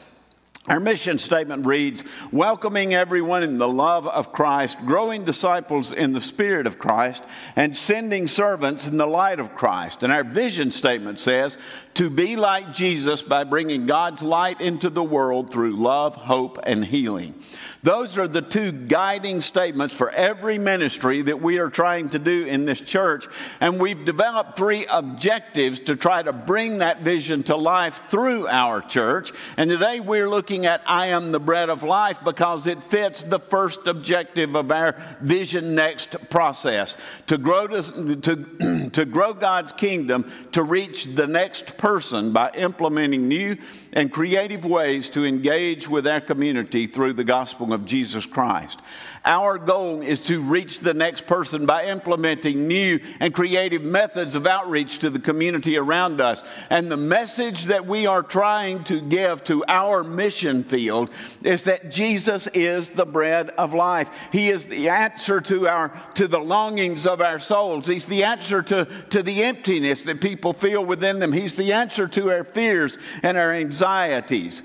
Our 0.70 0.80
mission 0.80 1.18
statement 1.18 1.66
reads 1.66 2.04
Welcoming 2.32 2.94
everyone 2.94 3.42
in 3.42 3.58
the 3.58 3.68
love 3.68 4.08
of 4.08 4.32
Christ, 4.32 4.78
growing 4.86 5.26
disciples 5.26 5.94
in 5.94 6.14
the 6.14 6.22
Spirit 6.22 6.68
of 6.68 6.78
Christ, 6.78 7.26
and 7.56 7.76
sending 7.76 8.28
servants 8.28 8.88
in 8.88 8.98
the 8.98 9.08
light 9.08 9.40
of 9.40 9.56
Christ. 9.56 10.04
And 10.04 10.14
our 10.14 10.24
vision 10.24 10.70
statement 10.70 11.18
says 11.18 11.58
to 11.96 12.12
be 12.12 12.36
like 12.36 12.72
Jesus 12.72 13.24
by 13.24 13.46
bringing 13.46 13.88
God's 13.88 14.22
light 14.22 14.62
into 14.62 14.92
the 14.92 15.04
world 15.04 15.52
through 15.52 15.76
love, 15.76 16.16
hope, 16.16 16.60
and 16.62 16.86
healing. 16.86 17.34
Those 17.82 18.18
are 18.18 18.28
the 18.28 18.42
two 18.42 18.72
guiding 18.72 19.40
statements 19.40 19.94
for 19.96 20.10
every 20.10 20.58
ministry 20.58 21.22
that 21.22 21.42
we 21.42 21.60
are 21.60 21.70
trying 21.70 22.10
to 22.10 22.20
do 22.20 22.46
in 22.46 22.66
this 22.66 22.82
church. 22.82 23.28
And 23.62 23.80
we've 23.80 24.04
developed 24.04 24.58
three 24.58 24.86
objectives 24.90 25.80
to 25.82 25.96
try 25.96 26.22
to 26.22 26.34
bring 26.34 26.80
that 26.80 27.02
vision 27.02 27.44
to 27.44 27.56
life 27.56 28.02
through 28.10 28.48
our 28.48 28.82
church. 28.82 29.32
And 29.56 29.70
today 29.70 30.02
we're 30.02 30.30
looking 30.30 30.66
at 30.66 30.82
I 30.86 31.08
am 31.08 31.32
the 31.32 31.40
bread 31.40 31.70
of 31.70 31.84
life 31.84 32.22
because 32.24 32.68
it 32.68 32.84
fits 32.84 33.24
the 33.24 33.40
first 33.40 33.88
objective 33.88 34.56
of 34.56 34.72
our 34.72 34.96
Vision 35.22 35.76
Next 35.76 36.30
process 36.30 36.98
to 37.28 37.38
grow, 37.38 37.68
to, 37.68 38.16
to, 38.16 38.90
to 38.92 39.06
grow 39.06 39.34
God's 39.34 39.72
kingdom 39.72 40.30
to 40.52 40.64
reach 40.64 41.06
the 41.06 41.28
next 41.28 41.78
person 41.78 42.34
by 42.34 42.52
implementing 42.56 43.28
new 43.28 43.56
and 43.94 44.12
creative 44.12 44.66
ways 44.66 45.10
to 45.12 45.26
engage 45.26 45.88
with 45.90 46.08
our 46.08 46.22
community 46.22 46.88
through 46.88 47.14
the 47.14 47.24
gospel 47.24 47.74
of 47.74 47.86
Jesus 47.86 48.26
Christ. 48.26 48.82
Our 49.26 49.58
goal 49.58 50.02
is 50.02 50.24
to 50.28 50.42
reach 50.42 50.80
the 50.80 50.94
next 50.94 51.28
person 51.28 51.66
by 51.66 51.86
implementing 51.86 52.68
new 52.68 53.00
and 53.20 53.34
creative 53.34 53.84
methods 53.84 54.36
of 54.36 54.48
outreach 54.48 55.00
to 55.00 55.10
the 55.10 55.20
community 55.20 55.78
around 55.78 56.22
us. 56.22 56.44
And 56.70 56.92
the 56.92 56.98
message 56.98 57.66
that 57.66 57.86
we 57.86 58.08
are 58.08 58.24
trying 58.24 58.84
to 58.86 59.02
give 59.02 59.44
to 59.46 59.64
our 59.68 60.04
mission 60.04 60.64
field 60.64 61.10
is 61.44 61.64
that 61.64 61.92
Jesus 61.92 62.48
is 62.48 62.90
the 62.90 63.06
bread 63.06 63.50
of 63.52 63.74
life. 63.74 64.10
He 64.32 64.50
is 64.50 64.68
the 64.68 64.90
answer 64.90 65.42
to 65.42 65.68
our 65.68 65.92
to 66.16 66.28
the 66.28 66.40
longings 66.40 67.06
of 67.06 67.22
our 67.22 67.40
souls. 67.40 67.88
He's 67.88 68.06
the 68.06 68.24
answer 68.24 68.62
to, 68.64 68.86
to 69.10 69.24
the 69.24 69.44
emptiness 69.44 70.04
that 70.04 70.22
people 70.22 70.54
feel 70.54 70.86
within 70.86 71.20
them. 71.20 71.32
He's 71.32 71.56
the 71.56 71.74
answer 71.74 72.08
to 72.10 72.32
our 72.32 72.44
fears 72.44 72.98
and 73.24 73.38
our 73.38 73.54
anxieties. 73.54 74.64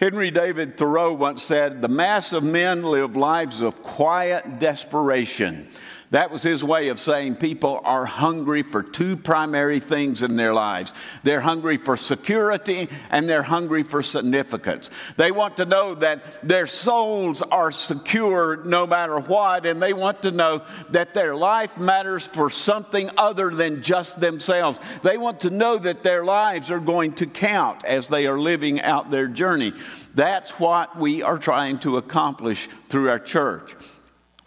Henry 0.00 0.30
David 0.30 0.78
Thoreau 0.78 1.12
once 1.12 1.42
said, 1.42 1.82
The 1.82 1.88
mass 1.88 2.32
of 2.32 2.42
men 2.42 2.82
live 2.84 3.16
lives 3.16 3.60
of 3.60 3.82
quiet 3.82 4.58
desperation. 4.58 5.68
That 6.10 6.32
was 6.32 6.42
his 6.42 6.64
way 6.64 6.88
of 6.88 6.98
saying 6.98 7.36
people 7.36 7.80
are 7.84 8.04
hungry 8.04 8.62
for 8.62 8.82
two 8.82 9.16
primary 9.16 9.78
things 9.78 10.24
in 10.24 10.34
their 10.34 10.52
lives. 10.52 10.92
They're 11.22 11.40
hungry 11.40 11.76
for 11.76 11.96
security 11.96 12.88
and 13.10 13.28
they're 13.28 13.44
hungry 13.44 13.84
for 13.84 14.02
significance. 14.02 14.90
They 15.16 15.30
want 15.30 15.58
to 15.58 15.66
know 15.66 15.94
that 15.94 16.46
their 16.46 16.66
souls 16.66 17.42
are 17.42 17.70
secure 17.70 18.56
no 18.64 18.88
matter 18.88 19.20
what, 19.20 19.66
and 19.66 19.80
they 19.80 19.92
want 19.92 20.22
to 20.22 20.32
know 20.32 20.64
that 20.90 21.14
their 21.14 21.36
life 21.36 21.78
matters 21.78 22.26
for 22.26 22.50
something 22.50 23.08
other 23.16 23.50
than 23.50 23.80
just 23.80 24.20
themselves. 24.20 24.80
They 25.04 25.16
want 25.16 25.40
to 25.42 25.50
know 25.50 25.78
that 25.78 26.02
their 26.02 26.24
lives 26.24 26.72
are 26.72 26.80
going 26.80 27.12
to 27.14 27.26
count 27.26 27.84
as 27.84 28.08
they 28.08 28.26
are 28.26 28.38
living 28.38 28.80
out 28.80 29.10
their 29.10 29.28
journey. 29.28 29.72
That's 30.16 30.58
what 30.58 30.98
we 30.98 31.22
are 31.22 31.38
trying 31.38 31.78
to 31.80 31.98
accomplish 31.98 32.66
through 32.88 33.10
our 33.10 33.20
church. 33.20 33.76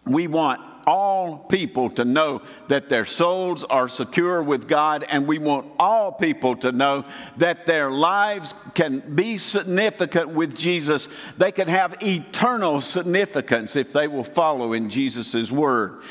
We 0.06 0.28
want 0.28 0.60
all 0.86 1.38
people 1.38 1.90
to 1.92 2.06
know 2.06 2.42
that 2.68 2.90
their 2.90 3.06
souls 3.06 3.64
are 3.64 3.88
secure 3.88 4.42
with 4.42 4.68
God, 4.68 5.06
and 5.10 5.28
we 5.28 5.40
want 5.40 5.72
all 5.80 6.12
people 6.12 6.56
to 6.58 6.72
know 6.72 7.06
that 7.38 7.66
their 7.66 7.92
lives 7.92 8.54
can 8.74 9.00
be 9.16 9.38
significant 9.38 10.30
with 10.30 10.58
Jesus. 10.58 11.10
They 11.38 11.52
can 11.52 11.68
have 11.68 11.98
eternal 12.02 12.82
significance 12.82 13.76
if 13.76 13.94
they 13.94 14.08
will 14.08 14.24
follow 14.24 14.74
in 14.74 14.90
Jesus' 14.90 15.52
word. 15.52 16.02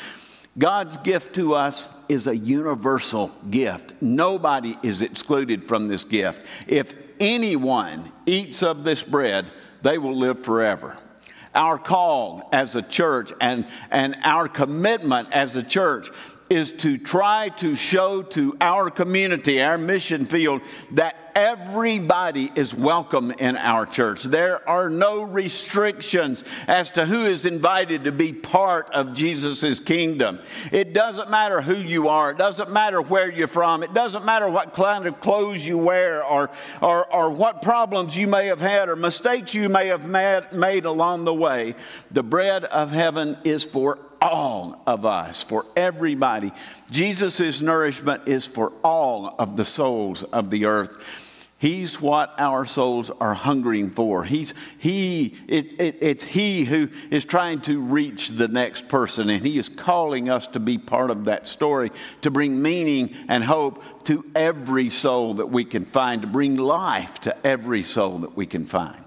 God's 0.59 0.99
gift 0.99 1.35
to 1.37 1.55
us 1.55 1.89
is 2.09 2.27
a 2.27 2.37
universal 2.37 3.35
gift. 3.51 3.95
Nobody 4.03 4.77
is 4.83 5.01
excluded 5.01 5.65
from 5.65 5.89
this 5.89 6.05
gift. 6.05 6.47
If 6.67 6.95
anyone 7.19 8.13
eats 8.27 8.63
of 8.63 8.85
this 8.85 9.03
bread, 9.03 9.47
they 9.81 9.97
will 9.97 10.15
live 10.15 10.39
forever 10.39 10.97
our 11.55 11.79
call 11.79 12.49
as 12.53 12.77
a 12.77 12.83
church 12.83 13.33
and, 13.41 13.67
and 13.91 14.17
our 14.23 14.49
commitment 14.49 15.29
as 15.33 15.57
a 15.57 15.63
church 15.63 16.11
is 16.51 16.73
to 16.73 16.99
try 16.99 17.49
to 17.49 17.75
show 17.75 18.23
to 18.23 18.57
our 18.61 18.91
community, 18.91 19.63
our 19.63 19.79
mission 19.79 20.25
field, 20.25 20.61
that 20.91 21.17
everybody 21.35 22.51
is 22.55 22.75
welcome 22.75 23.31
in 23.33 23.57
our 23.57 23.87
church. 23.87 24.23
There 24.25 24.67
are 24.69 24.91
no 24.91 25.23
restrictions 25.23 26.45
as 26.67 26.91
to 26.93 27.07
who 27.07 27.27
is 27.27 27.47
invited 27.47 28.05
to 28.05 28.13
be 28.13 28.33
part 28.33 28.91
of 28.91 29.15
Jesus' 29.15 29.81
kingdom. 29.81 30.39
It 30.71 30.93
doesn't 30.93 31.31
matter 31.31 31.61
who 31.61 31.77
you 31.77 32.09
are, 32.09 32.33
it 32.33 32.39
doesn't 32.39 32.71
matter 32.71 33.01
where 33.01 33.31
you're 33.31 33.47
from, 33.47 33.83
it 33.83 33.95
doesn't 33.95 34.25
matter 34.25 34.49
what 34.49 34.73
kind 34.75 35.07
of 35.07 35.21
clothes 35.21 35.67
you 35.67 35.79
wear 35.79 36.25
or, 36.25 36.51
or, 36.81 37.13
or 37.13 37.31
what 37.31 37.63
problems 37.63 38.17
you 38.17 38.27
may 38.27 38.47
have 38.47 38.61
had 38.61 38.89
or 38.89 38.97
mistakes 38.97 39.55
you 39.55 39.69
may 39.69 39.87
have 39.89 40.07
made, 40.53 40.85
along 40.85 41.25
the 41.25 41.35
way. 41.35 41.75
The 42.11 42.23
bread 42.23 42.65
of 42.65 42.91
heaven 42.91 43.39
is 43.45 43.65
for 43.65 43.99
all 44.21 44.81
of 44.87 45.05
us, 45.05 45.43
for 45.43 45.67
everybody. 45.77 46.53
Jesus' 46.91 47.61
nourishment 47.61 48.29
is 48.29 48.47
for 48.47 48.73
all 48.85 49.35
of 49.39 49.57
the 49.57 49.65
souls 49.65 50.23
of 50.23 50.51
the 50.51 50.67
earth. 50.67 50.97
He's 51.63 52.01
what 52.01 52.35
our 52.39 52.67
souls 52.67 53.09
are 53.21 53.35
hungering 53.35 53.91
for. 53.91 54.25
He's 54.25 54.53
he. 54.79 55.39
It, 55.47 55.81
it, 55.81 55.99
it's 56.01 56.25
he 56.25 56.65
who 56.65 56.89
is 57.09 57.25
trying 57.25 57.61
to 57.61 57.81
reach 57.81 58.31
the 58.31 58.49
next 58.49 58.89
person, 58.89 59.31
and 59.31 59.47
he 59.47 59.59
is 59.59 59.69
calling 59.69 60.29
us 60.29 60.49
to 60.49 60.59
be 60.59 60.77
part 60.77 61.13
of 61.13 61.27
that 61.27 61.47
story, 61.47 61.93
to 62.23 62.33
bring 62.33 62.61
meaning 62.61 63.15
and 63.29 63.45
hope 63.45 64.03
to 64.07 64.25
every 64.35 64.91
soul 64.91 65.35
that 65.35 65.51
we 65.51 65.65
can 65.65 65.85
find, 65.85 66.23
to 66.23 66.27
bring 66.27 66.57
life 66.57 67.21
to 67.21 67.47
every 67.47 67.85
soul 67.85 68.19
that 68.19 68.37
we 68.37 68.45
can 68.45 68.65
find. 68.65 69.05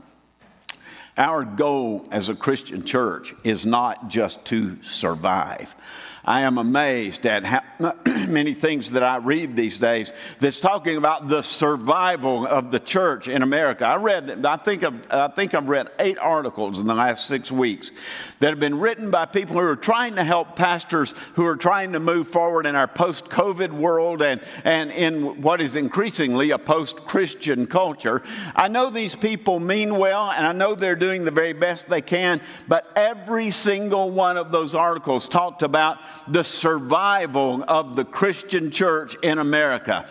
Our 1.17 1.43
goal 1.43 2.07
as 2.09 2.29
a 2.29 2.35
Christian 2.35 2.85
church 2.85 3.33
is 3.43 3.65
not 3.65 4.07
just 4.07 4.45
to 4.45 4.81
survive. 4.81 5.75
I 6.25 6.41
am 6.41 6.57
amazed 6.57 7.27
at 7.27 7.45
how 7.45 7.61
many 8.27 8.55
things 8.55 8.91
that 8.91 9.03
I 9.03 9.17
read 9.17 9.55
these 9.55 9.77
days 9.77 10.11
that's 10.39 10.59
talking 10.59 10.97
about 10.97 11.27
the 11.27 11.43
survival 11.43 12.47
of 12.47 12.71
the 12.71 12.79
church 12.79 13.27
in 13.27 13.43
America. 13.43 13.85
I 13.85 13.97
read, 13.97 14.43
I 14.43 14.57
think 14.57 14.83
I've, 14.83 15.11
I 15.11 15.27
think 15.27 15.53
I've 15.53 15.69
read 15.69 15.89
eight 15.99 16.17
articles 16.17 16.79
in 16.79 16.87
the 16.87 16.95
last 16.95 17.27
six 17.27 17.51
weeks 17.51 17.91
that 18.39 18.49
have 18.49 18.59
been 18.59 18.79
written 18.79 19.11
by 19.11 19.25
people 19.25 19.55
who 19.55 19.67
are 19.67 19.75
trying 19.75 20.15
to 20.15 20.23
help 20.23 20.55
pastors 20.55 21.13
who 21.33 21.45
are 21.45 21.55
trying 21.55 21.93
to 21.93 21.99
move 21.99 22.27
forward 22.27 22.65
in 22.65 22.75
our 22.75 22.87
post 22.87 23.25
COVID 23.25 23.71
world 23.71 24.23
and, 24.23 24.41
and 24.63 24.91
in 24.91 25.43
what 25.43 25.61
is 25.61 25.75
increasingly 25.75 26.49
a 26.49 26.57
post 26.57 27.05
Christian 27.05 27.67
culture. 27.67 28.23
I 28.55 28.67
know 28.67 28.89
these 28.89 29.15
people 29.15 29.59
mean 29.59 29.99
well 29.99 30.31
and 30.31 30.47
I 30.47 30.53
know 30.53 30.73
they're 30.73 30.95
doing 30.95 31.23
the 31.23 31.31
very 31.31 31.53
best 31.53 31.87
they 31.87 32.01
can, 32.01 32.41
but 32.67 32.91
every 32.95 33.51
single 33.51 34.09
one 34.09 34.37
of 34.37 34.51
those 34.51 34.73
articles 34.73 35.29
talked 35.29 35.61
about 35.61 35.99
the 36.27 36.43
survival 36.43 37.63
of 37.67 37.95
the 37.95 38.05
Christian 38.05 38.71
church 38.71 39.15
in 39.21 39.39
America. 39.39 40.07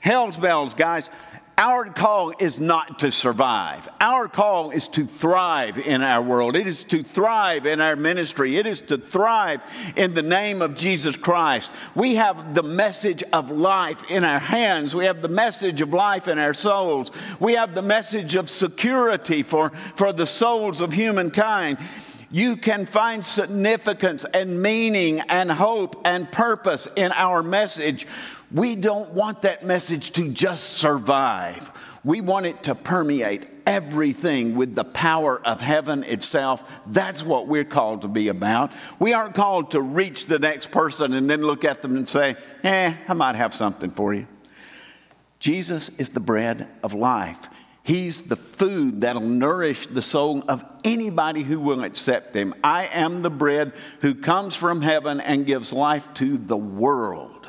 Hell's 0.00 0.36
bells, 0.36 0.74
guys. 0.74 1.10
Our 1.58 1.86
call 1.86 2.34
is 2.38 2.60
not 2.60 2.98
to 2.98 3.10
survive. 3.10 3.88
Our 3.98 4.28
call 4.28 4.72
is 4.72 4.88
to 4.88 5.06
thrive 5.06 5.78
in 5.78 6.02
our 6.02 6.20
world. 6.20 6.54
It 6.54 6.66
is 6.66 6.84
to 6.84 7.02
thrive 7.02 7.64
in 7.64 7.80
our 7.80 7.96
ministry. 7.96 8.56
It 8.56 8.66
is 8.66 8.82
to 8.82 8.98
thrive 8.98 9.62
in 9.96 10.12
the 10.12 10.22
name 10.22 10.60
of 10.60 10.74
Jesus 10.74 11.16
Christ. 11.16 11.72
We 11.94 12.16
have 12.16 12.54
the 12.54 12.62
message 12.62 13.22
of 13.32 13.50
life 13.50 14.10
in 14.10 14.22
our 14.22 14.38
hands. 14.38 14.94
We 14.94 15.06
have 15.06 15.22
the 15.22 15.28
message 15.28 15.80
of 15.80 15.94
life 15.94 16.28
in 16.28 16.38
our 16.38 16.52
souls. 16.52 17.10
We 17.40 17.54
have 17.54 17.74
the 17.74 17.80
message 17.80 18.34
of 18.34 18.50
security 18.50 19.42
for, 19.42 19.70
for 19.94 20.12
the 20.12 20.26
souls 20.26 20.82
of 20.82 20.92
humankind 20.92 21.78
you 22.30 22.56
can 22.56 22.86
find 22.86 23.24
significance 23.24 24.24
and 24.24 24.60
meaning 24.60 25.20
and 25.20 25.50
hope 25.50 26.00
and 26.04 26.30
purpose 26.30 26.88
in 26.96 27.12
our 27.12 27.42
message. 27.42 28.06
We 28.52 28.76
don't 28.76 29.12
want 29.12 29.42
that 29.42 29.64
message 29.64 30.12
to 30.12 30.28
just 30.28 30.74
survive. 30.74 31.70
We 32.04 32.20
want 32.20 32.46
it 32.46 32.64
to 32.64 32.74
permeate 32.74 33.48
everything 33.66 34.54
with 34.54 34.74
the 34.74 34.84
power 34.84 35.44
of 35.44 35.60
heaven 35.60 36.04
itself. 36.04 36.62
That's 36.86 37.24
what 37.24 37.48
we're 37.48 37.64
called 37.64 38.02
to 38.02 38.08
be 38.08 38.28
about. 38.28 38.72
We 39.00 39.12
aren't 39.12 39.34
called 39.34 39.72
to 39.72 39.80
reach 39.80 40.26
the 40.26 40.38
next 40.38 40.70
person 40.70 41.12
and 41.14 41.28
then 41.28 41.42
look 41.42 41.64
at 41.64 41.82
them 41.82 41.96
and 41.96 42.08
say, 42.08 42.36
eh, 42.62 42.94
I 43.08 43.12
might 43.14 43.34
have 43.34 43.54
something 43.54 43.90
for 43.90 44.14
you. 44.14 44.28
Jesus 45.40 45.90
is 45.98 46.10
the 46.10 46.20
bread 46.20 46.68
of 46.82 46.94
life. 46.94 47.48
He's 47.86 48.22
the 48.22 48.34
food 48.34 49.02
that'll 49.02 49.20
nourish 49.20 49.86
the 49.86 50.02
soul 50.02 50.42
of 50.48 50.64
anybody 50.82 51.44
who 51.44 51.60
will 51.60 51.84
accept 51.84 52.34
him. 52.34 52.52
I 52.64 52.86
am 52.86 53.22
the 53.22 53.30
bread 53.30 53.74
who 54.00 54.12
comes 54.16 54.56
from 54.56 54.82
heaven 54.82 55.20
and 55.20 55.46
gives 55.46 55.72
life 55.72 56.12
to 56.14 56.36
the 56.36 56.56
world. 56.56 57.48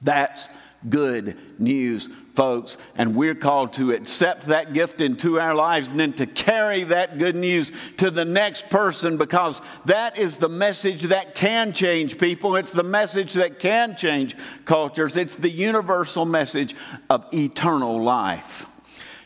That's 0.00 0.48
good 0.88 1.36
news, 1.58 2.08
folks. 2.36 2.78
And 2.94 3.16
we're 3.16 3.34
called 3.34 3.72
to 3.74 3.90
accept 3.90 4.44
that 4.46 4.74
gift 4.74 5.00
into 5.00 5.40
our 5.40 5.56
lives 5.56 5.90
and 5.90 5.98
then 5.98 6.12
to 6.12 6.26
carry 6.26 6.84
that 6.84 7.18
good 7.18 7.34
news 7.34 7.72
to 7.96 8.12
the 8.12 8.24
next 8.24 8.70
person 8.70 9.16
because 9.16 9.60
that 9.86 10.20
is 10.20 10.36
the 10.36 10.48
message 10.48 11.02
that 11.02 11.34
can 11.34 11.72
change 11.72 12.16
people. 12.16 12.54
It's 12.54 12.70
the 12.70 12.84
message 12.84 13.32
that 13.34 13.58
can 13.58 13.96
change 13.96 14.36
cultures. 14.64 15.16
It's 15.16 15.34
the 15.34 15.50
universal 15.50 16.26
message 16.26 16.76
of 17.10 17.26
eternal 17.34 18.00
life. 18.00 18.66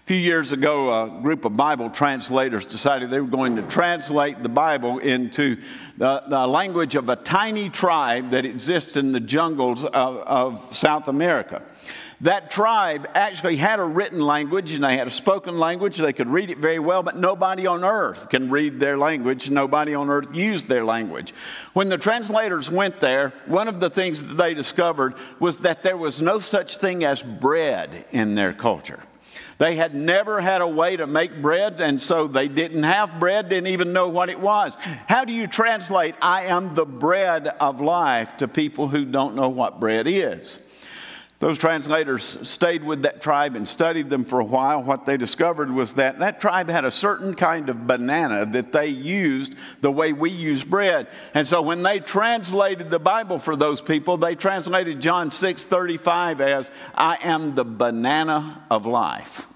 A 0.05 0.07
few 0.07 0.19
years 0.19 0.53
ago, 0.53 1.03
a 1.03 1.23
group 1.23 1.47
of 1.47 1.57
Bible 1.57 1.89
translators 1.89 2.67
decided 2.67 3.09
they 3.09 3.23
were 3.23 3.27
going 3.27 3.57
to 3.57 3.63
translate 3.63 4.43
the 4.43 4.51
Bible 4.51 4.99
into 4.99 5.57
the, 5.97 6.23
the 6.29 6.47
language 6.47 6.95
of 6.95 7.09
a 7.09 7.17
tiny 7.17 7.71
tribe 7.71 8.33
that 8.33 8.45
exists 8.45 8.99
in 8.99 9.13
the 9.13 9.21
jungles 9.21 9.83
of, 9.83 10.17
of 10.19 10.77
South 10.77 11.09
America. 11.09 11.63
That 12.21 12.51
tribe 12.51 13.09
actually 13.15 13.57
had 13.57 13.79
a 13.79 13.85
written 13.85 14.21
language 14.21 14.75
and 14.75 14.85
they 14.85 14.99
had 14.99 15.07
a 15.07 15.11
spoken 15.11 15.59
language. 15.59 15.97
They 15.97 16.13
could 16.13 16.29
read 16.29 16.51
it 16.51 16.59
very 16.59 16.79
well, 16.81 17.03
but 17.03 17.17
nobody 17.17 17.67
on 17.67 17.83
earth 17.83 18.29
can 18.29 18.51
read 18.51 18.79
their 18.79 18.99
language. 18.99 19.49
Nobody 19.49 19.95
on 19.95 20.11
earth 20.11 20.37
used 20.37 20.69
their 20.69 20.85
language. 20.85 21.33
When 21.73 21.89
the 21.89 21.97
translators 21.97 22.71
went 22.71 23.01
there, 23.01 23.33
one 23.47 23.69
of 23.69 23.81
the 23.81 23.89
things 23.89 24.23
that 24.23 24.35
they 24.35 24.53
discovered 24.53 25.15
was 25.41 25.61
that 25.61 25.83
there 25.83 25.97
was 25.97 26.21
no 26.21 26.41
such 26.41 26.77
thing 26.77 27.05
as 27.05 27.23
bread 27.23 28.05
in 28.11 28.35
their 28.35 28.53
culture. 28.53 29.01
They 29.59 29.77
had 29.77 29.95
never 29.95 30.41
had 30.41 30.61
a 30.61 30.69
way 30.69 30.97
to 30.97 31.07
make 31.07 31.41
bread, 31.41 31.81
and 31.81 32.01
so 32.01 32.27
they 32.27 32.49
didn't 32.49 32.83
have 32.83 33.21
bread, 33.21 33.49
didn't 33.49 33.69
even 33.69 33.93
know 33.93 34.09
what 34.09 34.31
it 34.31 34.41
was. 34.41 34.77
How 35.07 35.25
do 35.25 35.33
you 35.33 35.47
translate, 35.47 36.15
I 36.21 36.45
am 36.45 36.75
the 36.75 36.87
bread 36.87 37.49
of 37.49 37.81
life, 37.81 38.37
to 38.39 38.49
people 38.49 38.89
who 38.89 39.05
don't 39.05 39.35
know 39.35 39.49
what 39.49 39.81
bread 39.81 40.07
is? 40.07 40.59
Those 41.45 41.59
translators 41.59 42.39
stayed 42.49 42.83
with 42.83 43.03
that 43.03 43.21
tribe 43.21 43.55
and 43.55 43.69
studied 43.69 44.09
them 44.09 44.25
for 44.25 44.41
a 44.41 44.45
while. 44.47 44.83
What 44.83 45.05
they 45.05 45.19
discovered 45.19 45.71
was 45.71 45.93
that 45.93 46.19
that 46.21 46.41
tribe 46.41 46.71
had 46.71 46.87
a 46.87 46.91
certain 46.91 47.35
kind 47.35 47.69
of 47.69 47.87
banana 47.87 48.47
that 48.47 48.73
they 48.73 48.87
used 48.87 49.55
the 49.83 49.93
way 49.93 50.15
we 50.15 50.31
use 50.31 50.65
bread. 50.65 51.07
And 51.35 51.47
so 51.47 51.61
when 51.61 51.83
they 51.83 52.01
translated 52.01 52.89
the 52.89 52.99
Bible 52.99 53.39
for 53.39 53.57
those 53.57 53.83
people, 53.83 54.17
they 54.17 54.37
translated 54.37 55.03
John 55.03 55.31
6 55.31 55.67
35 55.67 56.41
as, 56.41 56.71
I 56.95 57.19
am 57.21 57.55
the 57.55 57.67
banana 57.67 58.65
of 58.71 58.87
life. 58.87 59.47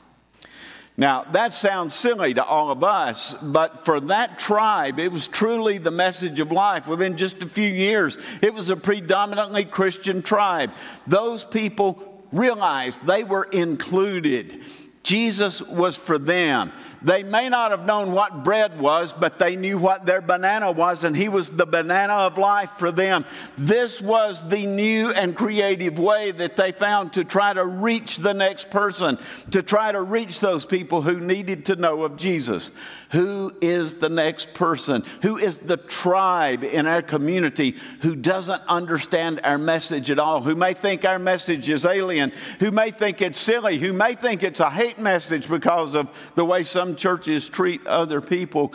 Now, 0.98 1.22
that 1.30 1.52
sounds 1.52 1.94
silly 1.94 2.34
to 2.34 2.44
all 2.44 2.72
of 2.72 2.82
us, 2.82 3.32
but 3.40 3.84
for 3.84 4.00
that 4.00 4.36
tribe, 4.36 4.98
it 4.98 5.12
was 5.12 5.28
truly 5.28 5.78
the 5.78 5.92
message 5.92 6.40
of 6.40 6.50
life. 6.50 6.88
Within 6.88 7.16
just 7.16 7.40
a 7.40 7.46
few 7.46 7.68
years, 7.68 8.18
it 8.42 8.52
was 8.52 8.68
a 8.68 8.76
predominantly 8.76 9.64
Christian 9.64 10.22
tribe. 10.22 10.72
Those 11.06 11.44
people 11.44 12.24
realized 12.32 13.06
they 13.06 13.22
were 13.22 13.44
included. 13.44 14.60
Jesus 15.04 15.62
was 15.62 15.96
for 15.96 16.18
them. 16.18 16.72
They 17.02 17.22
may 17.22 17.48
not 17.48 17.70
have 17.70 17.86
known 17.86 18.12
what 18.12 18.42
bread 18.42 18.80
was, 18.80 19.12
but 19.12 19.38
they 19.38 19.56
knew 19.56 19.78
what 19.78 20.04
their 20.04 20.20
banana 20.20 20.72
was, 20.72 21.04
and 21.04 21.16
he 21.16 21.28
was 21.28 21.50
the 21.50 21.66
banana 21.66 22.14
of 22.14 22.38
life 22.38 22.70
for 22.70 22.90
them. 22.90 23.24
This 23.56 24.00
was 24.00 24.46
the 24.48 24.66
new 24.66 25.10
and 25.10 25.36
creative 25.36 25.98
way 25.98 26.32
that 26.32 26.56
they 26.56 26.72
found 26.72 27.12
to 27.12 27.24
try 27.24 27.52
to 27.52 27.64
reach 27.64 28.16
the 28.16 28.34
next 28.34 28.70
person, 28.70 29.18
to 29.52 29.62
try 29.62 29.92
to 29.92 30.02
reach 30.02 30.40
those 30.40 30.66
people 30.66 31.02
who 31.02 31.20
needed 31.20 31.66
to 31.66 31.76
know 31.76 32.04
of 32.04 32.16
Jesus. 32.16 32.72
Who 33.12 33.54
is 33.62 33.94
the 33.94 34.10
next 34.10 34.52
person? 34.52 35.02
Who 35.22 35.38
is 35.38 35.60
the 35.60 35.78
tribe 35.78 36.62
in 36.62 36.86
our 36.86 37.00
community 37.00 37.76
who 38.02 38.14
doesn't 38.14 38.62
understand 38.68 39.40
our 39.44 39.56
message 39.56 40.10
at 40.10 40.18
all? 40.18 40.42
Who 40.42 40.54
may 40.54 40.74
think 40.74 41.06
our 41.06 41.18
message 41.18 41.70
is 41.70 41.86
alien? 41.86 42.32
Who 42.60 42.70
may 42.70 42.90
think 42.90 43.22
it's 43.22 43.38
silly? 43.38 43.78
Who 43.78 43.94
may 43.94 44.14
think 44.14 44.42
it's 44.42 44.60
a 44.60 44.68
hate 44.68 44.98
message 44.98 45.48
because 45.48 45.94
of 45.94 46.32
the 46.34 46.44
way 46.44 46.64
some 46.64 46.87
churches 46.96 47.48
treat 47.48 47.86
other 47.86 48.20
people? 48.20 48.72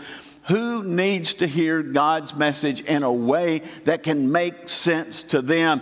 Who 0.48 0.84
needs 0.84 1.36
to 1.36 1.48
hear 1.48 1.82
God's 1.82 2.36
message 2.36 2.82
in 2.82 3.04
a 3.04 3.12
way 3.12 3.62
that 3.86 4.04
can 4.04 4.32
make 4.32 4.68
sense 4.68 5.24
to 5.24 5.42
them? 5.42 5.82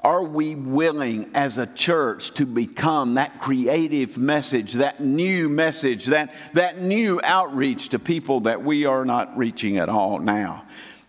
Are 0.00 0.22
we 0.22 0.54
willing 0.54 1.30
as 1.34 1.58
a 1.58 1.66
church 1.66 2.32
to 2.34 2.46
become 2.46 3.14
that 3.14 3.40
creative 3.40 4.16
message, 4.16 4.74
that 4.74 5.00
new 5.00 5.48
message, 5.48 6.06
that, 6.06 6.32
that 6.52 6.80
new 6.80 7.20
outreach 7.24 7.88
to 7.90 7.98
people 7.98 8.40
that 8.40 8.62
we 8.62 8.84
are 8.84 9.04
not 9.04 9.36
reaching 9.36 9.78
at 9.78 9.88
all 9.88 10.18
now? 10.18 10.64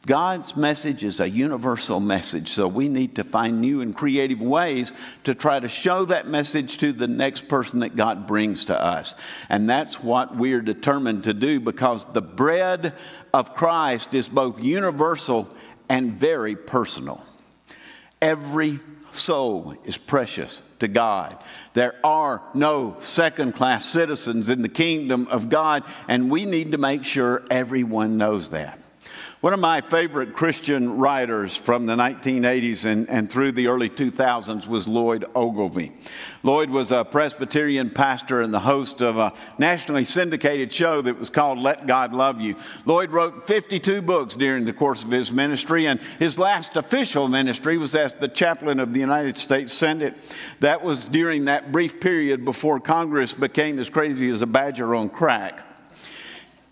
God's 0.06 0.56
message 0.56 1.04
is 1.04 1.20
a 1.20 1.30
universal 1.30 2.00
message, 2.00 2.50
so 2.50 2.70
we 2.70 2.88
need 2.88 3.16
to 3.16 3.24
find 3.26 3.60
new 3.60 3.82
and 3.82 3.94
creative 3.94 4.42
ways 4.42 4.94
to 5.26 5.36
try 5.36 5.60
to 5.60 5.68
show 5.68 6.06
that 6.06 6.26
message 6.26 6.78
to 6.78 6.94
the 6.94 7.08
next 7.08 7.50
person 7.50 7.82
that 7.82 7.98
God 7.98 8.26
brings 8.26 8.66
to 8.66 8.82
us. 8.82 9.16
And 9.50 9.70
that's 9.70 10.02
what 10.02 10.36
we're 10.36 10.62
determined 10.62 11.26
to 11.26 11.34
do 11.34 11.60
because 11.60 12.06
the 12.06 12.22
bread 12.22 12.94
of 13.34 13.56
Christ 13.56 14.14
is 14.14 14.30
both 14.30 14.64
universal 14.64 15.50
and 15.90 16.14
very 16.14 16.56
personal. 16.56 17.22
Every 18.22 18.80
soul 19.12 19.76
is 19.84 19.98
precious 19.98 20.62
to 20.80 20.88
God. 20.88 21.38
There 21.74 21.96
are 22.06 22.42
no 22.54 22.96
second 23.02 23.54
class 23.54 23.86
citizens 23.86 24.50
in 24.50 24.62
the 24.62 24.70
kingdom 24.70 25.28
of 25.28 25.50
God, 25.50 25.84
and 26.08 26.32
we 26.32 26.46
need 26.46 26.72
to 26.72 26.78
make 26.78 27.04
sure 27.04 27.44
everyone 27.52 28.18
knows 28.18 28.52
that. 28.52 28.79
One 29.41 29.54
of 29.54 29.62
my 29.62 29.80
favorite 29.80 30.36
Christian 30.36 30.97
writers 30.97 31.56
from 31.56 31.86
the 31.86 31.95
1980s 31.95 32.84
and, 32.84 33.10
and 33.10 33.32
through 33.32 33.54
the 33.54 33.67
early 33.67 33.89
2000s 33.89 34.67
was 34.67 34.86
Lloyd 34.86 35.23
Ogilvie. 35.34 35.93
Lloyd 36.43 36.69
was 36.69 36.91
a 36.91 37.06
Presbyterian 37.06 37.89
pastor 37.89 38.41
and 38.41 38.54
the 38.54 38.60
host 38.60 39.02
of 39.02 39.17
a 39.17 39.32
nationally 39.58 40.04
syndicated 40.04 40.73
show 40.73 41.02
that 41.04 41.17
was 41.17 41.30
called 41.30 41.58
Let 41.58 41.88
God 41.88 42.12
Love 42.12 42.41
You. 42.41 42.58
Lloyd 42.84 43.12
wrote 43.12 43.47
52 43.47 44.02
books 44.02 44.36
during 44.36 44.65
the 44.65 44.73
course 44.73 45.06
of 45.06 45.12
his 45.12 45.32
ministry, 45.32 45.88
and 45.88 46.02
his 46.19 46.38
last 46.38 46.75
official 46.75 47.30
ministry 47.30 47.78
was 47.78 47.95
as 47.95 48.15
the 48.15 48.28
chaplain 48.28 48.78
of 48.78 48.91
the 48.91 48.99
United 48.99 49.38
States 49.38 49.71
Senate. 49.71 50.17
That 50.60 50.84
was 50.84 51.06
during 51.06 51.45
that 51.45 51.71
brief 51.71 52.02
period 52.02 52.43
before 52.43 52.82
Congress 52.82 53.34
became 53.34 53.80
as 53.80 53.89
crazy 53.89 54.30
as 54.30 54.41
a 54.41 54.47
badger 54.47 54.95
on 54.95 55.08
crack. 55.08 55.68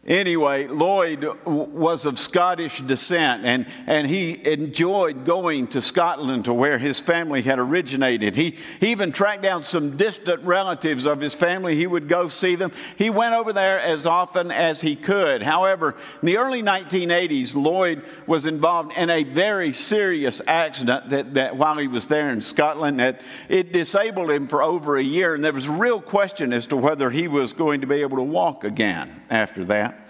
Anyway, 0.08 0.67
Lloyd 0.67 1.30
was 1.43 2.06
of 2.06 2.17
Scottish 2.17 2.80
descent 2.80 3.43
and, 3.43 3.65
and 3.88 4.08
he 4.08 4.39
enjoyed 4.48 5.26
going 5.26 5.67
to 5.67 5.82
Scotland 5.82 6.46
to 6.46 6.54
where 6.54 6.78
his 6.78 6.98
family 7.02 7.41
had 7.41 7.60
originated. 7.60 8.34
He, 8.34 8.56
he 8.80 8.91
even 8.91 9.12
tracked 9.12 9.41
down 9.41 9.63
some 9.63 9.98
distant 9.98 10.43
relatives 10.43 11.06
of 11.06 11.20
his 11.20 11.36
family. 11.36 11.76
He 11.76 11.88
would 11.88 12.08
go 12.08 12.30
see 12.30 12.56
them. 12.56 12.72
He 12.96 13.10
went 13.10 13.36
over 13.36 13.52
there 13.52 13.82
as 13.82 14.06
often 14.06 14.50
as 14.50 14.80
he 14.80 14.96
could. 14.96 15.41
However, 15.41 15.93
in 16.22 16.26
the 16.26 16.38
early 16.38 16.63
1980s, 16.63 17.54
Lloyd 17.54 18.02
was 18.28 18.46
involved 18.46 18.98
in 18.98 19.10
a 19.10 19.26
very 19.26 19.74
serious 19.74 20.41
accident 20.48 21.10
that, 21.10 21.34
that 21.34 21.58
while 21.58 21.78
he 21.78 21.89
was 21.89 22.08
there 22.08 22.30
in 22.30 22.39
Scotland, 22.39 23.02
that 23.02 23.20
it 23.50 23.74
disabled 23.74 24.32
him 24.32 24.48
for 24.48 24.63
over 24.63 24.96
a 24.96 25.04
year. 25.04 25.36
And 25.36 25.43
there 25.43 25.52
was 25.52 25.67
a 25.67 25.72
real 25.72 26.00
question 26.00 26.54
as 26.54 26.65
to 26.67 26.78
whether 26.78 27.10
he 27.10 27.28
was 27.28 27.52
going 27.52 27.82
to 27.82 27.88
be 27.88 28.00
able 28.00 28.15
to 28.15 28.24
walk 28.24 28.63
again 28.63 29.17
after 29.30 29.66
that. 29.66 30.10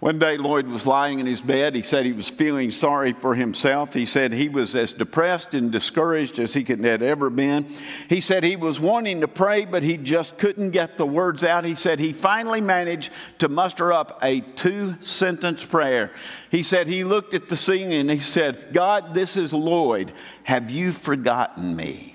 One 0.00 0.18
day, 0.18 0.38
Lloyd 0.38 0.66
was 0.66 0.86
lying 0.86 1.20
in 1.20 1.26
his 1.26 1.42
bed. 1.42 1.74
He 1.74 1.82
said 1.82 2.06
he 2.06 2.14
was 2.14 2.30
feeling 2.30 2.70
sorry 2.70 3.12
for 3.12 3.34
himself. 3.34 3.92
He 3.92 4.06
said 4.06 4.32
he 4.32 4.48
was 4.48 4.74
as 4.74 4.94
depressed 4.94 5.52
and 5.52 5.70
discouraged 5.70 6.38
as 6.38 6.54
he 6.54 6.64
could, 6.64 6.82
had 6.82 7.02
ever 7.02 7.28
been. 7.28 7.66
He 8.08 8.22
said 8.22 8.42
he 8.42 8.56
was 8.56 8.80
wanting 8.80 9.20
to 9.20 9.28
pray, 9.28 9.66
but 9.66 9.82
he 9.82 9.98
just 9.98 10.38
couldn't 10.38 10.70
get 10.70 10.96
the 10.96 11.04
words 11.04 11.44
out. 11.44 11.66
He 11.66 11.74
said 11.74 11.98
he 11.98 12.14
finally 12.14 12.62
managed 12.62 13.12
to 13.40 13.50
muster 13.50 13.92
up 13.92 14.18
a 14.22 14.40
two 14.40 14.96
sentence 15.00 15.66
prayer. 15.66 16.12
He 16.50 16.62
said 16.62 16.86
he 16.86 17.04
looked 17.04 17.34
at 17.34 17.50
the 17.50 17.56
scene 17.58 17.92
and 17.92 18.10
he 18.10 18.20
said, 18.20 18.72
God, 18.72 19.12
this 19.12 19.36
is 19.36 19.52
Lloyd. 19.52 20.12
Have 20.44 20.70
you 20.70 20.92
forgotten 20.92 21.76
me? 21.76 22.09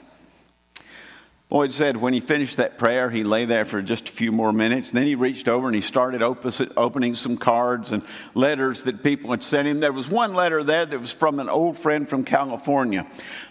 Lloyd 1.52 1.72
said 1.72 1.96
when 1.96 2.14
he 2.14 2.22
finished 2.22 2.58
that 2.58 2.80
prayer, 2.80 3.12
he 3.12 3.24
lay 3.24 3.46
there 3.46 3.66
for 3.66 3.80
just 3.80 4.10
a 4.10 4.12
few 4.12 4.32
more 4.32 4.52
minutes. 4.52 4.90
Then 4.90 5.06
he 5.06 5.14
reached 5.14 5.48
over 5.48 5.68
and 5.68 5.76
he 5.76 5.82
started 5.82 6.24
opening 6.24 7.14
some 7.14 7.38
cards 7.38 7.92
and 7.92 8.04
letters 8.34 8.82
that 8.84 9.04
people 9.04 9.30
had 9.30 9.44
sent 9.44 9.68
him. 9.68 9.80
There 9.80 9.94
was 9.94 10.10
one 10.10 10.34
letter 10.34 10.64
there 10.64 10.88
that 10.88 11.00
was 11.00 11.12
from 11.12 11.40
an 11.40 11.48
old 11.48 11.78
friend 11.78 12.10
from 12.10 12.24
California. 12.24 13.06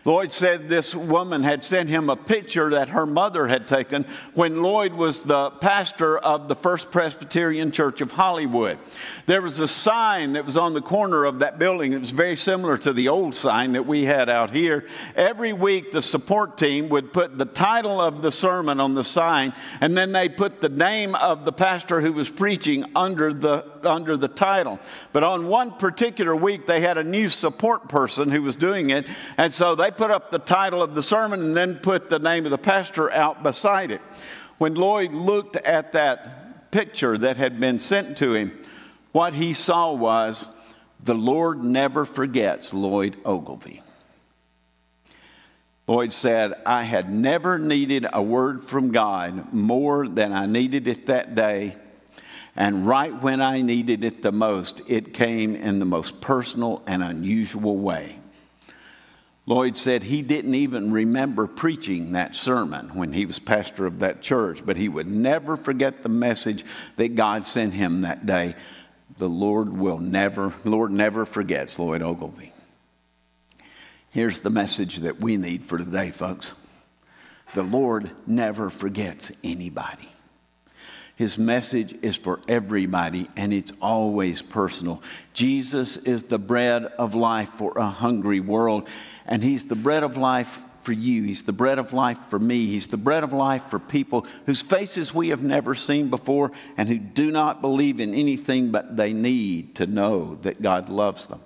Lloyd 0.04 0.32
said 0.32 0.68
this 0.68 0.92
woman 0.92 1.44
had 1.44 1.62
sent 1.62 1.88
him 1.88 2.10
a 2.10 2.16
picture 2.16 2.70
that 2.70 2.88
her 2.88 3.06
mother 3.06 3.46
had 3.46 3.68
taken 3.68 4.04
when 4.34 4.60
Lloyd 4.60 4.92
was 4.92 5.22
the 5.22 5.50
pastor 5.50 6.18
of 6.18 6.48
the 6.48 6.56
First 6.56 6.90
Presbyterian 6.90 7.70
Church 7.70 8.00
of 8.00 8.10
Hollywood. 8.10 8.76
There 9.26 9.40
was 9.40 9.60
a 9.60 9.68
sign 9.68 10.32
that 10.32 10.44
was 10.44 10.56
on 10.56 10.74
the 10.74 10.82
corner 10.82 11.24
of 11.24 11.38
that 11.38 11.60
building 11.60 11.92
that 11.92 12.00
was 12.00 12.10
very 12.10 12.36
similar 12.36 12.76
to 12.78 12.92
the 12.92 13.08
old 13.08 13.36
sign 13.36 13.72
that 13.72 13.86
we 13.86 14.04
had 14.04 14.28
out 14.28 14.50
here. 14.50 14.84
Every 15.14 15.52
week, 15.52 15.92
the 15.92 16.02
support 16.02 16.58
team 16.58 16.88
would 16.88 17.12
put 17.12 17.38
the 17.38 17.46
title 17.46 17.84
of 18.00 18.22
the 18.22 18.32
sermon 18.32 18.80
on 18.80 18.94
the 18.94 19.04
sign, 19.04 19.52
and 19.80 19.96
then 19.96 20.12
they 20.12 20.28
put 20.28 20.60
the 20.60 20.68
name 20.68 21.14
of 21.14 21.44
the 21.44 21.52
pastor 21.52 22.00
who 22.00 22.12
was 22.12 22.30
preaching 22.30 22.84
under 22.94 23.32
the, 23.32 23.64
under 23.82 24.16
the 24.16 24.28
title. 24.28 24.78
But 25.12 25.24
on 25.24 25.46
one 25.46 25.72
particular 25.72 26.34
week, 26.34 26.66
they 26.66 26.80
had 26.80 26.98
a 26.98 27.04
new 27.04 27.28
support 27.28 27.88
person 27.88 28.30
who 28.30 28.42
was 28.42 28.56
doing 28.56 28.90
it, 28.90 29.06
and 29.36 29.52
so 29.52 29.74
they 29.74 29.90
put 29.90 30.10
up 30.10 30.30
the 30.30 30.38
title 30.38 30.82
of 30.82 30.94
the 30.94 31.02
sermon 31.02 31.42
and 31.42 31.56
then 31.56 31.76
put 31.76 32.10
the 32.10 32.18
name 32.18 32.44
of 32.44 32.50
the 32.50 32.58
pastor 32.58 33.10
out 33.12 33.42
beside 33.42 33.90
it. 33.90 34.00
When 34.58 34.74
Lloyd 34.74 35.12
looked 35.12 35.56
at 35.56 35.92
that 35.92 36.70
picture 36.70 37.16
that 37.18 37.36
had 37.36 37.60
been 37.60 37.80
sent 37.80 38.18
to 38.18 38.34
him, 38.34 38.52
what 39.12 39.34
he 39.34 39.54
saw 39.54 39.92
was 39.92 40.48
the 40.98 41.14
Lord 41.14 41.62
never 41.62 42.04
forgets 42.04 42.74
Lloyd 42.74 43.16
Ogilvie. 43.24 43.83
Lloyd 45.86 46.14
said, 46.14 46.54
I 46.64 46.84
had 46.84 47.10
never 47.10 47.58
needed 47.58 48.06
a 48.10 48.22
word 48.22 48.64
from 48.64 48.90
God 48.90 49.52
more 49.52 50.08
than 50.08 50.32
I 50.32 50.46
needed 50.46 50.88
it 50.88 51.06
that 51.06 51.34
day. 51.34 51.76
And 52.56 52.86
right 52.86 53.12
when 53.20 53.42
I 53.42 53.60
needed 53.60 54.02
it 54.02 54.22
the 54.22 54.32
most, 54.32 54.80
it 54.88 55.12
came 55.12 55.54
in 55.54 55.80
the 55.80 55.84
most 55.84 56.20
personal 56.22 56.82
and 56.86 57.02
unusual 57.02 57.76
way. 57.76 58.18
Lloyd 59.46 59.76
said 59.76 60.02
he 60.02 60.22
didn't 60.22 60.54
even 60.54 60.90
remember 60.90 61.46
preaching 61.46 62.12
that 62.12 62.34
sermon 62.34 62.94
when 62.94 63.12
he 63.12 63.26
was 63.26 63.38
pastor 63.38 63.84
of 63.84 63.98
that 63.98 64.22
church, 64.22 64.64
but 64.64 64.78
he 64.78 64.88
would 64.88 65.06
never 65.06 65.54
forget 65.56 66.02
the 66.02 66.08
message 66.08 66.64
that 66.96 67.14
God 67.14 67.44
sent 67.44 67.74
him 67.74 68.02
that 68.02 68.24
day. 68.24 68.54
The 69.18 69.28
Lord 69.28 69.76
will 69.76 69.98
never, 69.98 70.54
Lord 70.64 70.92
never 70.92 71.26
forgets 71.26 71.78
Lloyd 71.78 72.00
Ogilvie. 72.00 72.53
Here's 74.14 74.38
the 74.38 74.48
message 74.48 74.98
that 74.98 75.20
we 75.20 75.36
need 75.36 75.64
for 75.64 75.76
today, 75.76 76.12
folks. 76.12 76.52
The 77.54 77.64
Lord 77.64 78.12
never 78.28 78.70
forgets 78.70 79.32
anybody. 79.42 80.08
His 81.16 81.36
message 81.36 81.96
is 82.00 82.14
for 82.14 82.38
everybody 82.46 83.28
and 83.36 83.52
it's 83.52 83.72
always 83.82 84.40
personal. 84.40 85.02
Jesus 85.32 85.96
is 85.96 86.22
the 86.22 86.38
bread 86.38 86.84
of 86.96 87.16
life 87.16 87.48
for 87.48 87.76
a 87.76 87.88
hungry 87.88 88.38
world, 88.38 88.88
and 89.26 89.42
He's 89.42 89.64
the 89.64 89.74
bread 89.74 90.04
of 90.04 90.16
life 90.16 90.60
for 90.82 90.92
you. 90.92 91.24
He's 91.24 91.42
the 91.42 91.52
bread 91.52 91.80
of 91.80 91.92
life 91.92 92.26
for 92.26 92.38
me. 92.38 92.66
He's 92.66 92.86
the 92.86 92.96
bread 92.96 93.24
of 93.24 93.32
life 93.32 93.64
for 93.64 93.80
people 93.80 94.28
whose 94.46 94.62
faces 94.62 95.12
we 95.12 95.30
have 95.30 95.42
never 95.42 95.74
seen 95.74 96.08
before 96.08 96.52
and 96.76 96.88
who 96.88 96.98
do 96.98 97.32
not 97.32 97.60
believe 97.60 97.98
in 97.98 98.14
anything 98.14 98.70
but 98.70 98.96
they 98.96 99.12
need 99.12 99.74
to 99.74 99.88
know 99.88 100.36
that 100.36 100.62
God 100.62 100.88
loves 100.88 101.26
them. 101.26 101.40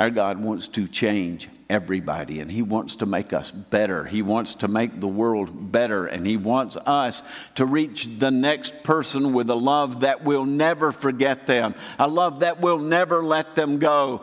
Our 0.00 0.08
God 0.08 0.38
wants 0.40 0.68
to 0.68 0.88
change 0.88 1.50
everybody 1.68 2.40
and 2.40 2.50
He 2.50 2.62
wants 2.62 2.96
to 2.96 3.06
make 3.06 3.34
us 3.34 3.52
better. 3.52 4.04
He 4.06 4.22
wants 4.22 4.54
to 4.56 4.68
make 4.68 4.98
the 4.98 5.06
world 5.06 5.70
better 5.70 6.06
and 6.06 6.26
He 6.26 6.38
wants 6.38 6.78
us 6.78 7.22
to 7.56 7.66
reach 7.66 8.08
the 8.18 8.30
next 8.30 8.82
person 8.82 9.34
with 9.34 9.50
a 9.50 9.54
love 9.54 10.00
that 10.00 10.24
will 10.24 10.46
never 10.46 10.90
forget 10.90 11.46
them, 11.46 11.74
a 11.98 12.08
love 12.08 12.40
that 12.40 12.62
will 12.62 12.78
never 12.78 13.22
let 13.22 13.56
them 13.56 13.78
go. 13.78 14.22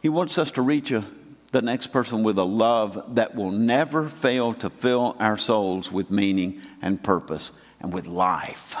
He 0.00 0.08
wants 0.08 0.38
us 0.38 0.52
to 0.52 0.62
reach 0.62 0.92
a, 0.92 1.04
the 1.50 1.60
next 1.60 1.88
person 1.88 2.22
with 2.22 2.38
a 2.38 2.44
love 2.44 3.16
that 3.16 3.34
will 3.34 3.50
never 3.50 4.08
fail 4.08 4.54
to 4.54 4.70
fill 4.70 5.16
our 5.18 5.36
souls 5.36 5.90
with 5.90 6.12
meaning 6.12 6.62
and 6.80 7.02
purpose 7.02 7.50
and 7.80 7.92
with 7.92 8.06
life. 8.06 8.76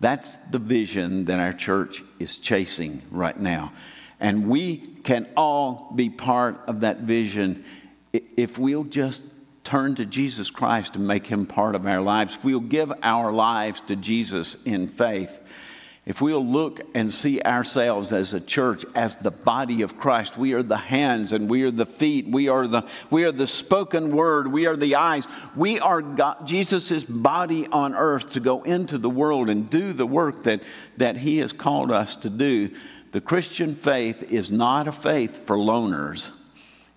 That's 0.00 0.38
the 0.50 0.58
vision 0.58 1.26
that 1.26 1.38
our 1.38 1.52
church 1.52 2.02
is 2.18 2.40
chasing 2.40 3.02
right 3.12 3.38
now. 3.38 3.72
And 4.20 4.48
we 4.48 4.76
can 4.76 5.28
all 5.36 5.92
be 5.94 6.10
part 6.10 6.60
of 6.66 6.80
that 6.80 6.98
vision 7.00 7.64
if 8.12 8.58
we'll 8.58 8.84
just 8.84 9.22
turn 9.64 9.94
to 9.94 10.04
Jesus 10.04 10.50
Christ 10.50 10.96
and 10.96 11.06
make 11.06 11.26
him 11.26 11.46
part 11.46 11.74
of 11.74 11.86
our 11.86 12.00
lives. 12.00 12.36
If 12.36 12.44
we'll 12.44 12.60
give 12.60 12.92
our 13.02 13.32
lives 13.32 13.80
to 13.82 13.96
Jesus 13.96 14.56
in 14.64 14.88
faith. 14.88 15.40
If 16.06 16.20
we'll 16.20 16.44
look 16.44 16.80
and 16.94 17.12
see 17.12 17.40
ourselves 17.42 18.12
as 18.12 18.32
a 18.34 18.40
church, 18.40 18.84
as 18.94 19.16
the 19.16 19.30
body 19.30 19.82
of 19.82 19.98
Christ, 19.98 20.36
we 20.38 20.54
are 20.54 20.62
the 20.62 20.76
hands 20.76 21.32
and 21.32 21.48
we 21.48 21.62
are 21.62 21.70
the 21.70 21.86
feet, 21.86 22.26
we 22.26 22.48
are 22.48 22.66
the, 22.66 22.88
we 23.10 23.24
are 23.24 23.30
the 23.30 23.46
spoken 23.46 24.16
word, 24.16 24.50
we 24.50 24.66
are 24.66 24.76
the 24.76 24.96
eyes. 24.96 25.28
We 25.54 25.78
are 25.78 26.02
Jesus' 26.44 27.04
body 27.04 27.68
on 27.68 27.94
earth 27.94 28.32
to 28.32 28.40
go 28.40 28.62
into 28.62 28.96
the 28.98 29.10
world 29.10 29.50
and 29.50 29.68
do 29.70 29.92
the 29.92 30.06
work 30.06 30.44
that, 30.44 30.62
that 30.96 31.18
He 31.18 31.38
has 31.38 31.52
called 31.52 31.92
us 31.92 32.16
to 32.16 32.30
do. 32.30 32.70
The 33.12 33.20
Christian 33.20 33.74
faith 33.74 34.32
is 34.32 34.50
not 34.50 34.86
a 34.86 34.92
faith 34.92 35.46
for 35.46 35.56
loners. 35.56 36.30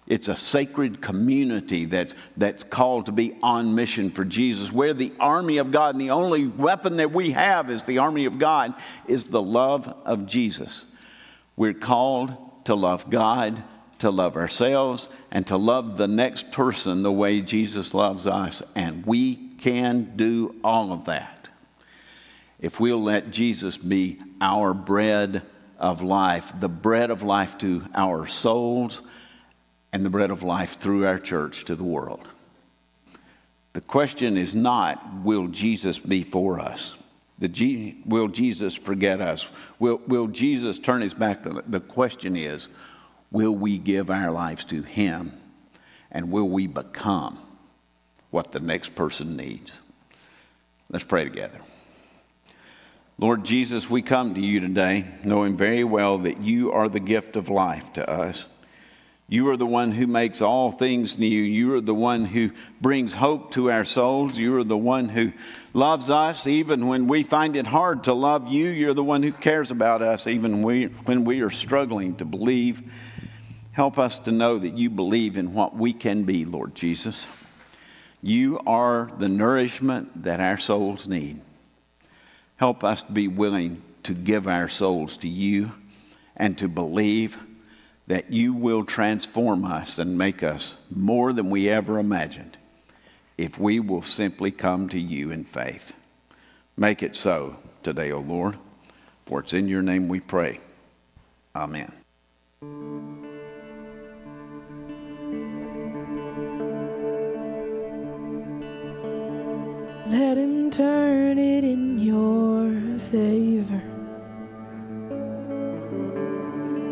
It's 0.05 0.27
a 0.27 0.35
sacred 0.35 1.01
community 1.01 1.85
that's, 1.85 2.13
that's 2.35 2.63
called 2.63 3.05
to 3.05 3.11
be 3.11 3.37
on 3.41 3.73
mission 3.73 4.11
for 4.11 4.25
Jesus. 4.25 4.71
We're 4.71 4.93
the 4.93 5.13
army 5.19 5.57
of 5.57 5.71
God, 5.71 5.95
and 5.95 6.01
the 6.01 6.11
only 6.11 6.45
weapon 6.45 6.97
that 6.97 7.11
we 7.11 7.31
have 7.31 7.69
is 7.69 7.85
the 7.85 7.99
army 7.99 8.25
of 8.25 8.37
God, 8.37 8.75
is 9.07 9.27
the 9.27 9.41
love 9.41 9.87
of 10.05 10.25
Jesus. 10.25 10.85
We're 11.55 11.73
called 11.73 12.35
to 12.65 12.75
love 12.75 13.09
God, 13.09 13.63
to 13.99 14.11
love 14.11 14.35
ourselves, 14.35 15.07
and 15.31 15.47
to 15.47 15.57
love 15.57 15.97
the 15.97 16.07
next 16.07 16.51
person 16.51 17.03
the 17.03 17.11
way 17.11 17.41
Jesus 17.41 17.93
loves 17.93 18.27
us. 18.27 18.61
And 18.75 19.05
we 19.05 19.35
can 19.57 20.15
do 20.17 20.55
all 20.63 20.91
of 20.91 21.05
that 21.05 21.49
if 22.59 22.79
we'll 22.79 23.01
let 23.01 23.31
Jesus 23.31 23.77
be 23.77 24.19
our 24.41 24.73
bread 24.73 25.43
of 25.83 26.01
life, 26.01 26.53
the 26.59 26.69
bread 26.69 27.11
of 27.11 27.23
life 27.23 27.57
to 27.59 27.83
our 27.93 28.25
souls, 28.25 29.01
and 29.91 30.03
the 30.03 30.09
bread 30.09 30.31
of 30.31 30.41
life 30.41 30.79
through 30.79 31.05
our 31.05 31.19
church 31.19 31.65
to 31.65 31.75
the 31.75 31.83
world. 31.83 32.27
The 33.73 33.81
question 33.81 34.37
is 34.37 34.55
not, 34.55 35.21
will 35.23 35.47
Jesus 35.47 35.99
be 35.99 36.23
for 36.23 36.59
us? 36.59 36.95
G, 37.39 38.01
will 38.05 38.29
Jesus 38.29 38.75
forget 38.75 39.19
us? 39.19 39.51
Will, 39.77 39.99
will 40.07 40.27
Jesus 40.27 40.79
turn 40.79 41.01
his 41.01 41.13
back? 41.13 41.43
To 41.43 41.57
us? 41.57 41.63
The 41.67 41.81
question 41.81 42.37
is, 42.37 42.69
will 43.31 43.53
we 43.53 43.77
give 43.77 44.09
our 44.09 44.31
lives 44.31 44.63
to 44.65 44.81
him? 44.81 45.33
And 46.09 46.31
will 46.31 46.47
we 46.47 46.67
become 46.67 47.37
what 48.31 48.53
the 48.53 48.61
next 48.61 48.95
person 48.95 49.35
needs? 49.35 49.81
Let's 50.89 51.03
pray 51.03 51.25
together. 51.25 51.59
Lord 53.19 53.45
Jesus, 53.45 53.89
we 53.89 54.01
come 54.01 54.33
to 54.33 54.41
you 54.41 54.59
today 54.59 55.05
knowing 55.23 55.55
very 55.55 55.83
well 55.83 56.17
that 56.19 56.41
you 56.41 56.71
are 56.71 56.89
the 56.89 56.99
gift 56.99 57.35
of 57.35 57.47
life 57.47 57.93
to 57.93 58.09
us. 58.09 58.47
You 59.29 59.49
are 59.49 59.57
the 59.57 59.65
one 59.65 59.91
who 59.91 60.05
makes 60.07 60.41
all 60.41 60.71
things 60.71 61.17
new. 61.17 61.27
You 61.27 61.75
are 61.75 61.81
the 61.81 61.93
one 61.93 62.25
who 62.25 62.51
brings 62.81 63.13
hope 63.13 63.51
to 63.51 63.71
our 63.71 63.85
souls. 63.85 64.37
You 64.37 64.57
are 64.57 64.63
the 64.63 64.77
one 64.77 65.09
who 65.09 65.31
loves 65.73 66.09
us 66.09 66.45
even 66.47 66.87
when 66.87 67.07
we 67.07 67.23
find 67.23 67.55
it 67.55 67.65
hard 67.65 68.03
to 68.05 68.13
love 68.13 68.49
you. 68.49 68.67
You're 68.67 68.93
the 68.93 69.03
one 69.03 69.23
who 69.23 69.31
cares 69.31 69.71
about 69.71 70.01
us 70.01 70.27
even 70.27 70.61
when 70.61 71.23
we 71.23 71.41
are 71.41 71.49
struggling 71.49 72.15
to 72.17 72.25
believe. 72.25 72.91
Help 73.71 73.97
us 73.97 74.19
to 74.19 74.31
know 74.31 74.57
that 74.57 74.73
you 74.73 74.89
believe 74.89 75.37
in 75.37 75.53
what 75.53 75.75
we 75.75 75.93
can 75.93 76.23
be, 76.23 76.45
Lord 76.45 76.75
Jesus. 76.75 77.27
You 78.21 78.59
are 78.67 79.09
the 79.19 79.29
nourishment 79.29 80.23
that 80.23 80.39
our 80.39 80.57
souls 80.57 81.07
need. 81.07 81.41
Help 82.63 82.85
us 82.85 83.03
to 83.03 83.11
be 83.11 83.27
willing 83.27 83.81
to 84.03 84.13
give 84.13 84.47
our 84.47 84.69
souls 84.69 85.17
to 85.17 85.27
you 85.27 85.73
and 86.37 86.57
to 86.57 86.69
believe 86.69 87.37
that 88.07 88.31
you 88.31 88.53
will 88.53 88.85
transform 88.85 89.65
us 89.65 89.99
and 89.99 90.17
make 90.17 90.43
us 90.43 90.77
more 90.89 91.33
than 91.33 91.49
we 91.49 91.67
ever 91.67 91.99
imagined 91.99 92.57
if 93.37 93.59
we 93.59 93.81
will 93.81 94.01
simply 94.01 94.49
come 94.49 94.87
to 94.87 94.97
you 94.97 95.29
in 95.29 95.43
faith. 95.43 95.93
Make 96.77 97.03
it 97.03 97.17
so 97.17 97.57
today, 97.83 98.13
O 98.13 98.21
Lord, 98.21 98.57
for 99.25 99.41
it's 99.41 99.51
in 99.51 99.67
your 99.67 99.81
name 99.81 100.07
we 100.07 100.21
pray. 100.21 100.61
Amen. 101.53 101.91
Let 110.13 110.37
him 110.37 110.69
turn 110.69 111.39
it 111.39 111.63
in 111.63 111.97
your 111.97 112.99
favor. 112.99 113.81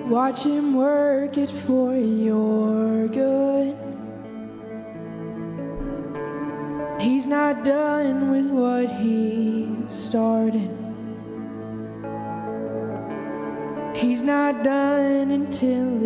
Watch 0.10 0.44
him 0.44 0.74
work 0.74 1.38
it 1.38 1.52
for 1.52 1.96
your 1.96 3.08
good. 3.10 3.78
He's 7.00 7.28
not 7.28 7.64
done 7.64 8.32
with 8.32 8.50
what 8.50 8.90
he 8.90 9.70
started. 9.86 10.72
He's 13.96 14.24
not 14.24 14.64
done 14.64 15.30
until 15.30 16.00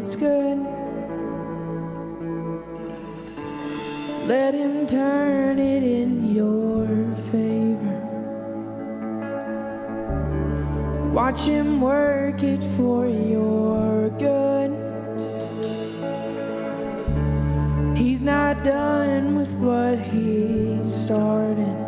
it's 0.00 0.16
good. 0.16 0.77
Let 4.28 4.52
him 4.52 4.86
turn 4.86 5.58
it 5.58 5.82
in 5.82 6.34
your 6.34 6.86
favor. 7.32 7.98
Watch 11.14 11.46
him 11.46 11.80
work 11.80 12.42
it 12.42 12.62
for 12.76 13.08
your 13.08 14.10
good. 14.18 14.76
He's 17.96 18.22
not 18.22 18.62
done 18.64 19.36
with 19.38 19.50
what 19.54 19.98
he 19.98 20.78
started. 20.84 21.78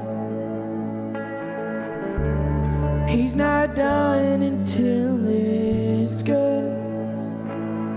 He's 3.06 3.36
not 3.36 3.76
done 3.76 4.40
until 4.40 5.28
it's 5.28 6.22
good. 6.22 6.72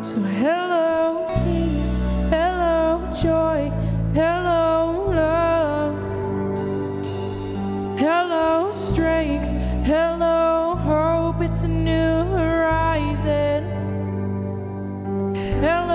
So, 0.04 0.18
hello, 0.20 1.30
peace. 1.46 1.96
Hello, 2.30 3.00
joy. 3.22 3.83
Hello, 4.14 5.10
love. 5.10 5.98
Hello, 7.98 8.72
strength. 8.72 9.48
Hello, 9.88 10.76
hope. 10.76 11.42
It's 11.42 11.64
a 11.64 11.68
new 11.68 12.24
horizon. 12.38 13.64
Hello, 15.62 15.93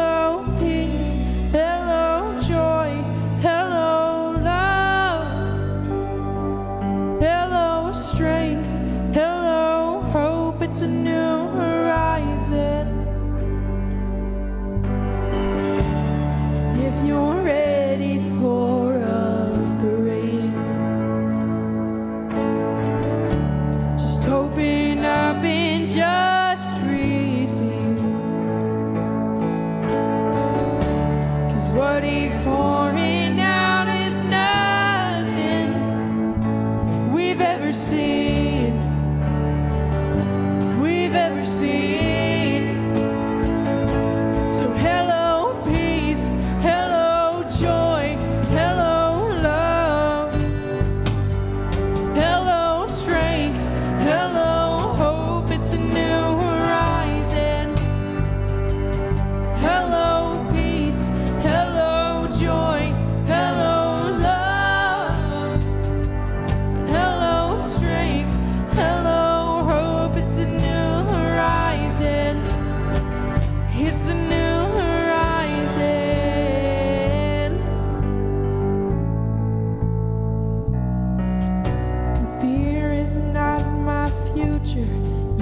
is 83.08 83.16
not 83.16 83.62
my 83.90 84.10
future. 84.34 84.90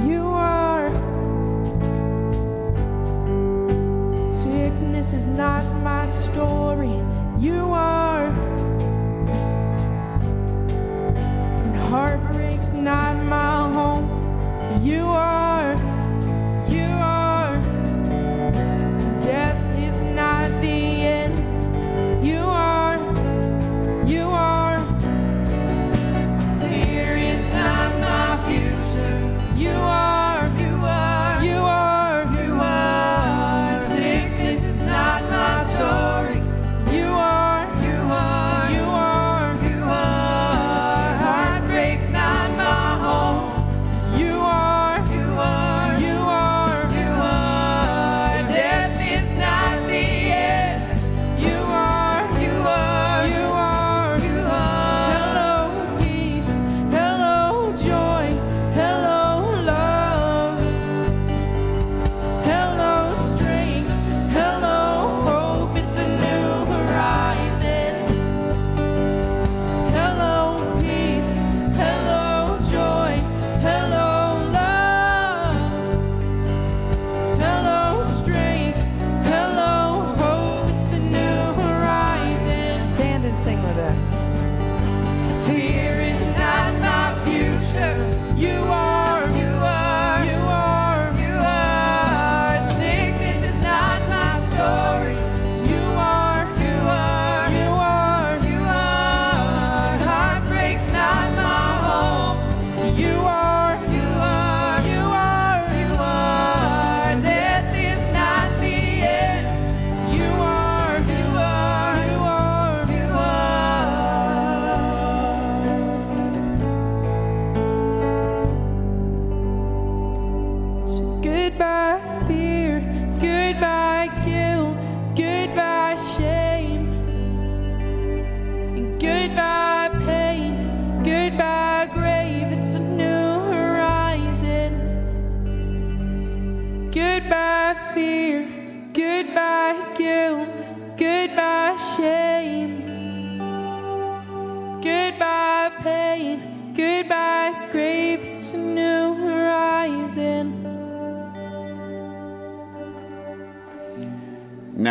You 0.09 0.23
are. 0.23 0.93
Sickness 4.31 5.13
is 5.13 5.27
not 5.27 5.65
my 5.83 6.07
story. 6.07 6.97
You 7.41 7.63
are. 7.73 8.29
And 11.65 11.77
heartbreak's 11.91 12.71
not 12.71 13.17
my 13.25 13.69
home. 13.77 14.07
You 14.81 15.07
are. 15.07 15.26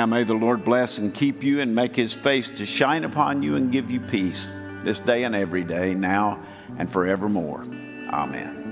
Now 0.06 0.12
may 0.12 0.24
the 0.24 0.36
Lord 0.36 0.64
bless 0.64 1.00
and 1.00 1.12
keep 1.12 1.44
you 1.44 1.62
and 1.62 1.74
make 1.74 1.96
his 1.96 2.14
face 2.14 2.52
to 2.52 2.66
shine 2.68 3.06
upon 3.06 3.42
you 3.42 3.56
and 3.56 3.72
give 3.72 3.90
you 3.90 4.00
peace 4.00 4.52
this 4.84 5.00
day 5.00 5.24
and 5.24 5.34
every 5.34 5.64
day, 5.64 5.96
now 5.96 6.38
and 6.78 6.88
forevermore. 6.88 7.64
Amen. 8.10 8.65